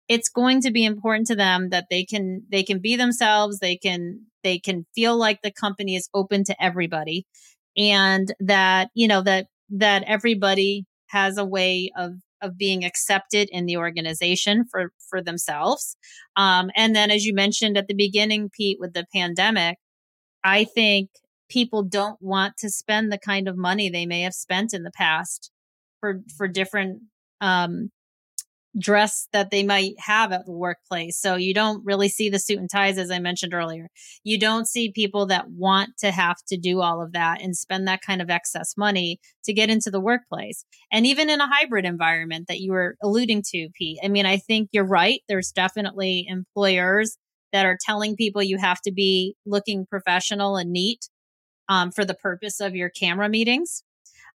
it's 0.08 0.28
going 0.28 0.62
to 0.62 0.70
be 0.70 0.84
important 0.84 1.26
to 1.28 1.36
them 1.36 1.70
that 1.70 1.86
they 1.90 2.04
can 2.04 2.42
they 2.50 2.62
can 2.62 2.78
be 2.78 2.96
themselves 2.96 3.58
they 3.58 3.76
can 3.76 4.22
they 4.42 4.58
can 4.58 4.86
feel 4.94 5.16
like 5.16 5.42
the 5.42 5.52
company 5.52 5.94
is 5.96 6.08
open 6.14 6.44
to 6.44 6.62
everybody 6.62 7.26
and 7.76 8.32
that 8.40 8.88
you 8.94 9.06
know 9.06 9.22
that 9.22 9.46
that 9.70 10.02
everybody 10.06 10.86
has 11.08 11.36
a 11.36 11.44
way 11.44 11.90
of 11.96 12.14
of 12.42 12.56
being 12.56 12.84
accepted 12.84 13.48
in 13.50 13.66
the 13.66 13.76
organization 13.76 14.64
for 14.70 14.92
for 15.08 15.22
themselves. 15.22 15.96
Um, 16.36 16.70
and 16.76 16.94
then, 16.94 17.10
as 17.10 17.24
you 17.24 17.34
mentioned 17.34 17.76
at 17.76 17.88
the 17.88 17.94
beginning, 17.94 18.50
Pete, 18.56 18.78
with 18.80 18.92
the 18.92 19.06
pandemic, 19.12 19.78
I 20.44 20.64
think 20.64 21.10
people 21.48 21.82
don't 21.82 22.20
want 22.20 22.56
to 22.58 22.70
spend 22.70 23.10
the 23.10 23.18
kind 23.18 23.48
of 23.48 23.56
money 23.56 23.88
they 23.88 24.06
may 24.06 24.22
have 24.22 24.34
spent 24.34 24.74
in 24.74 24.82
the 24.82 24.90
past 24.90 25.50
for 26.00 26.20
for 26.36 26.48
different 26.48 27.02
um, 27.40 27.90
dress 28.78 29.28
that 29.32 29.50
they 29.50 29.62
might 29.62 29.94
have 29.98 30.32
at 30.32 30.46
the 30.46 30.52
workplace. 30.52 31.18
So 31.20 31.36
you 31.36 31.54
don't 31.54 31.84
really 31.84 32.08
see 32.08 32.28
the 32.28 32.38
suit 32.38 32.58
and 32.58 32.70
ties, 32.70 32.98
as 32.98 33.10
I 33.10 33.18
mentioned 33.18 33.54
earlier. 33.54 33.88
You 34.24 34.38
don't 34.38 34.68
see 34.68 34.92
people 34.92 35.26
that 35.26 35.50
want 35.50 35.90
to 35.98 36.10
have 36.10 36.36
to 36.48 36.56
do 36.56 36.80
all 36.80 37.02
of 37.02 37.12
that 37.12 37.42
and 37.42 37.56
spend 37.56 37.88
that 37.88 38.02
kind 38.02 38.22
of 38.22 38.30
excess 38.30 38.74
money 38.76 39.18
to 39.44 39.52
get 39.52 39.70
into 39.70 39.90
the 39.90 40.00
workplace. 40.00 40.64
And 40.92 41.06
even 41.06 41.30
in 41.30 41.40
a 41.40 41.48
hybrid 41.48 41.84
environment 41.84 42.46
that 42.48 42.60
you 42.60 42.72
were 42.72 42.96
alluding 43.02 43.42
to, 43.48 43.68
Pete, 43.74 43.98
I 44.02 44.08
mean, 44.08 44.26
I 44.26 44.36
think 44.36 44.70
you're 44.72 44.84
right. 44.86 45.20
There's 45.28 45.52
definitely 45.52 46.26
employers 46.28 47.16
that 47.52 47.66
are 47.66 47.78
telling 47.80 48.16
people 48.16 48.42
you 48.42 48.58
have 48.58 48.80
to 48.82 48.92
be 48.92 49.34
looking 49.46 49.86
professional 49.86 50.56
and 50.56 50.70
neat 50.70 51.08
um, 51.68 51.90
for 51.90 52.04
the 52.04 52.14
purpose 52.14 52.60
of 52.60 52.74
your 52.74 52.90
camera 52.90 53.28
meetings. 53.28 53.82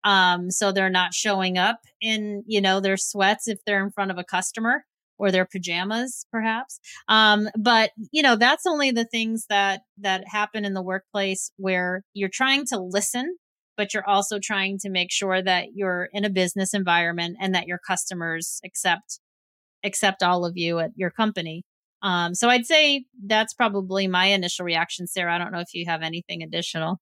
Um, 0.03 0.51
so 0.51 0.71
they're 0.71 0.89
not 0.89 1.13
showing 1.13 1.57
up 1.57 1.79
in, 2.01 2.43
you 2.47 2.61
know, 2.61 2.79
their 2.79 2.97
sweats 2.97 3.47
if 3.47 3.59
they're 3.65 3.83
in 3.83 3.91
front 3.91 4.11
of 4.11 4.17
a 4.17 4.23
customer 4.23 4.83
or 5.17 5.31
their 5.31 5.45
pajamas, 5.45 6.25
perhaps. 6.31 6.79
Um, 7.07 7.47
but 7.57 7.91
you 8.11 8.21
know, 8.21 8.35
that's 8.35 8.65
only 8.65 8.91
the 8.91 9.05
things 9.05 9.45
that 9.49 9.81
that 9.99 10.27
happen 10.27 10.65
in 10.65 10.73
the 10.73 10.81
workplace 10.81 11.51
where 11.57 12.03
you're 12.13 12.29
trying 12.29 12.65
to 12.67 12.79
listen, 12.79 13.37
but 13.77 13.93
you're 13.93 14.07
also 14.07 14.39
trying 14.39 14.79
to 14.79 14.89
make 14.89 15.11
sure 15.11 15.41
that 15.41 15.69
you're 15.75 16.09
in 16.13 16.25
a 16.25 16.29
business 16.29 16.73
environment 16.73 17.37
and 17.39 17.55
that 17.55 17.67
your 17.67 17.79
customers 17.79 18.59
accept 18.65 19.19
accept 19.83 20.23
all 20.23 20.45
of 20.45 20.57
you 20.57 20.79
at 20.79 20.91
your 20.95 21.11
company. 21.11 21.63
Um, 22.01 22.35
so 22.35 22.49
I'd 22.49 22.65
say 22.65 23.05
that's 23.25 23.53
probably 23.53 24.07
my 24.07 24.25
initial 24.25 24.65
reaction, 24.65 25.07
Sarah. 25.07 25.35
I 25.35 25.37
don't 25.37 25.53
know 25.53 25.61
if 25.61 25.73
you 25.73 25.85
have 25.85 26.01
anything 26.01 26.43
additional. 26.43 26.99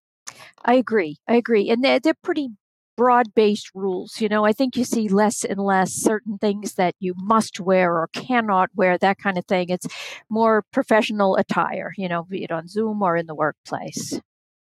I 0.63 0.75
agree. 0.75 1.17
I 1.27 1.35
agree. 1.35 1.69
And 1.69 1.83
they're, 1.83 1.99
they're 1.99 2.13
pretty 2.23 2.49
broad 2.95 3.33
based 3.33 3.71
rules. 3.73 4.21
You 4.21 4.29
know, 4.29 4.45
I 4.45 4.53
think 4.53 4.75
you 4.75 4.83
see 4.83 5.07
less 5.07 5.43
and 5.43 5.59
less 5.59 5.93
certain 5.93 6.37
things 6.37 6.75
that 6.75 6.95
you 6.99 7.13
must 7.17 7.59
wear 7.59 7.93
or 7.93 8.07
cannot 8.13 8.69
wear, 8.75 8.97
that 8.97 9.17
kind 9.17 9.37
of 9.37 9.45
thing. 9.45 9.69
It's 9.69 9.87
more 10.29 10.63
professional 10.71 11.35
attire, 11.35 11.93
you 11.97 12.07
know, 12.07 12.23
be 12.23 12.43
it 12.43 12.51
on 12.51 12.67
Zoom 12.67 13.01
or 13.01 13.15
in 13.17 13.27
the 13.27 13.35
workplace. 13.35 14.19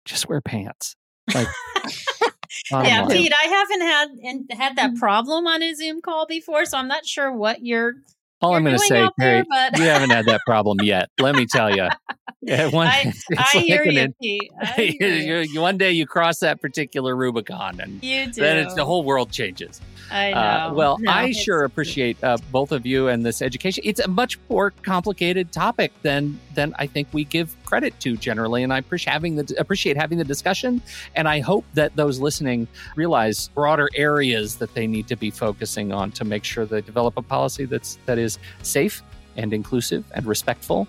Just 0.05 0.29
wear 0.29 0.41
pants. 0.41 0.97
Like, 1.35 1.49
yeah, 2.71 3.03
line. 3.03 3.11
Pete, 3.11 3.33
I 3.33 3.47
haven't 3.49 3.81
had 3.81 4.59
had 4.59 4.77
that 4.77 4.93
mm. 4.93 4.99
problem 4.99 5.47
on 5.47 5.63
a 5.63 5.75
Zoom 5.75 6.01
call 6.01 6.27
before, 6.27 6.65
so 6.65 6.79
I'm 6.79 6.89
not 6.89 7.07
sure 7.07 7.33
what 7.33 7.65
you're 7.65 7.95
all 8.41 8.55
I'm 8.55 8.65
going 8.65 8.77
to 8.77 8.83
say, 8.83 9.09
Terry, 9.19 9.45
but... 9.49 9.79
you 9.79 9.85
haven't 9.85 10.11
had 10.11 10.27
that 10.27 10.43
problem 10.47 10.79
yet. 10.83 11.09
Let 11.19 11.35
me 11.35 11.47
tell 11.47 11.75
you. 11.75 11.89
Yeah, 12.47 12.69
one, 12.69 12.87
I, 12.87 13.13
I 13.37 13.57
like 13.57 13.65
hear 13.65 13.85
you, 13.91 14.15
Pete. 14.23 14.53
Hear 14.77 15.43
you. 15.43 15.61
One 15.61 15.77
day 15.77 15.91
you 15.91 16.07
cross 16.07 16.39
that 16.41 16.61
particular 16.61 17.17
Rubicon, 17.17 17.81
and 17.81 18.03
you 18.05 18.27
do. 18.27 18.41
then 18.41 18.69
the 18.77 18.85
whole 18.85 19.03
world 19.03 19.33
changes. 19.33 19.81
I 20.13 20.31
uh, 20.31 20.35
know. 20.35 20.41
Uh, 20.41 20.75
well, 20.75 20.99
no, 21.01 21.11
I 21.11 21.33
sure 21.33 21.65
appreciate 21.65 22.23
uh, 22.23 22.37
both 22.53 22.71
of 22.71 22.87
you 22.87 23.09
and 23.09 23.27
this 23.27 23.43
education. 23.43 23.83
It's 23.85 23.99
a 23.99 24.09
much 24.09 24.39
more 24.49 24.71
complicated 24.71 25.51
topic 25.51 25.93
than 26.03 26.39
than 26.55 26.73
I 26.79 26.87
think 26.87 27.09
we 27.13 27.25
give 27.25 27.57
credit 27.65 27.99
to 28.01 28.17
generally, 28.17 28.63
and 28.63 28.73
I 28.73 28.79
appreciate 28.79 29.13
having 29.13 29.37
the 29.37 29.55
appreciate 29.59 29.97
having 29.97 30.19
the 30.19 30.25
discussion. 30.25 30.81
And 31.17 31.27
I 31.27 31.41
hope 31.41 31.65
that 31.75 31.97
those 31.97 32.21
listening 32.21 32.69
realize 32.95 33.49
broader 33.49 33.89
areas 33.97 34.57
that 34.57 34.73
they 34.75 34.87
need 34.87 35.09
to 35.09 35.17
be 35.17 35.31
focusing 35.31 35.93
on 35.93 36.13
to 36.13 36.25
make 36.25 36.45
sure 36.45 36.65
they 36.65 36.81
develop 36.81 37.17
a 37.17 37.23
policy 37.23 37.65
that's 37.65 37.99
that 38.07 38.19
is 38.27 38.39
safe 38.63 39.03
and 39.37 39.53
inclusive 39.53 40.05
and 40.15 40.27
respectful, 40.27 40.87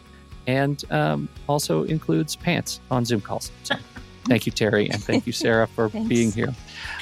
and 0.48 0.84
um, 0.92 1.30
also 1.48 1.84
includes 1.84 2.36
pants 2.36 2.80
on 2.92 3.06
Zoom 3.06 3.22
calls. 3.22 3.52
So. 3.64 3.76
Thank 4.28 4.46
you, 4.46 4.52
Terry, 4.52 4.90
and 4.90 5.02
thank 5.02 5.26
you, 5.26 5.32
Sarah, 5.32 5.68
for 5.68 5.88
being 6.08 6.34
here. 6.34 6.54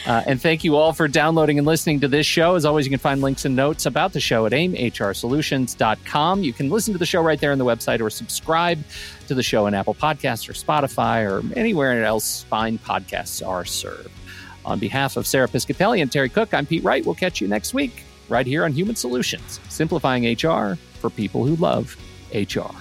Uh, 0.06 0.22
and 0.28 0.40
thank 0.40 0.64
you 0.64 0.76
all 0.76 0.94
for 0.94 1.08
downloading 1.08 1.58
and 1.58 1.66
listening 1.66 2.00
to 2.02 2.08
this 2.08 2.26
show. 2.26 2.54
As 2.54 2.66
always, 2.66 2.86
you 2.86 2.92
can 2.92 3.00
find 3.00 3.20
links 3.20 3.46
and 3.46 3.56
notes 3.56 3.88
about 3.88 4.14
the 4.14 4.20
show 4.20 4.46
at 4.46 4.52
aimhrsolutions.com. 4.52 6.44
You 6.44 6.54
can 6.54 6.70
listen 6.70 6.94
to 6.94 7.00
the 7.00 7.06
show 7.06 7.22
right 7.22 7.40
there 7.40 7.52
on 7.52 7.58
the 7.58 7.66
website 7.66 8.00
or 8.00 8.12
subscribe 8.12 8.84
to 9.28 9.34
the 9.34 9.42
show 9.42 9.66
in 9.66 9.74
Apple 9.74 9.96
Podcasts 9.96 10.48
or 10.48 10.54
Spotify 10.54 11.28
or 11.28 11.44
anywhere 11.58 12.04
else 12.04 12.44
fine 12.44 12.78
podcasts 12.78 13.46
are 13.46 13.66
served. 13.66 14.12
On 14.64 14.78
behalf 14.78 15.18
of 15.18 15.26
Sarah 15.26 15.48
Piscatelli 15.48 16.02
and 16.02 16.12
Terry 16.12 16.30
Cook, 16.30 16.54
I'm 16.54 16.66
Pete 16.66 16.84
Wright. 16.84 17.06
We'll 17.06 17.16
catch 17.16 17.42
you 17.42 17.48
next 17.48 17.74
week 17.74 18.04
right 18.30 18.48
here 18.48 18.66
on 18.66 18.72
Human 18.72 18.96
Solutions, 18.96 19.60
simplifying 19.70 20.24
HR 20.26 20.76
for 21.00 21.10
people 21.10 21.46
who 21.46 21.56
love 21.58 21.96
HR. 22.34 22.76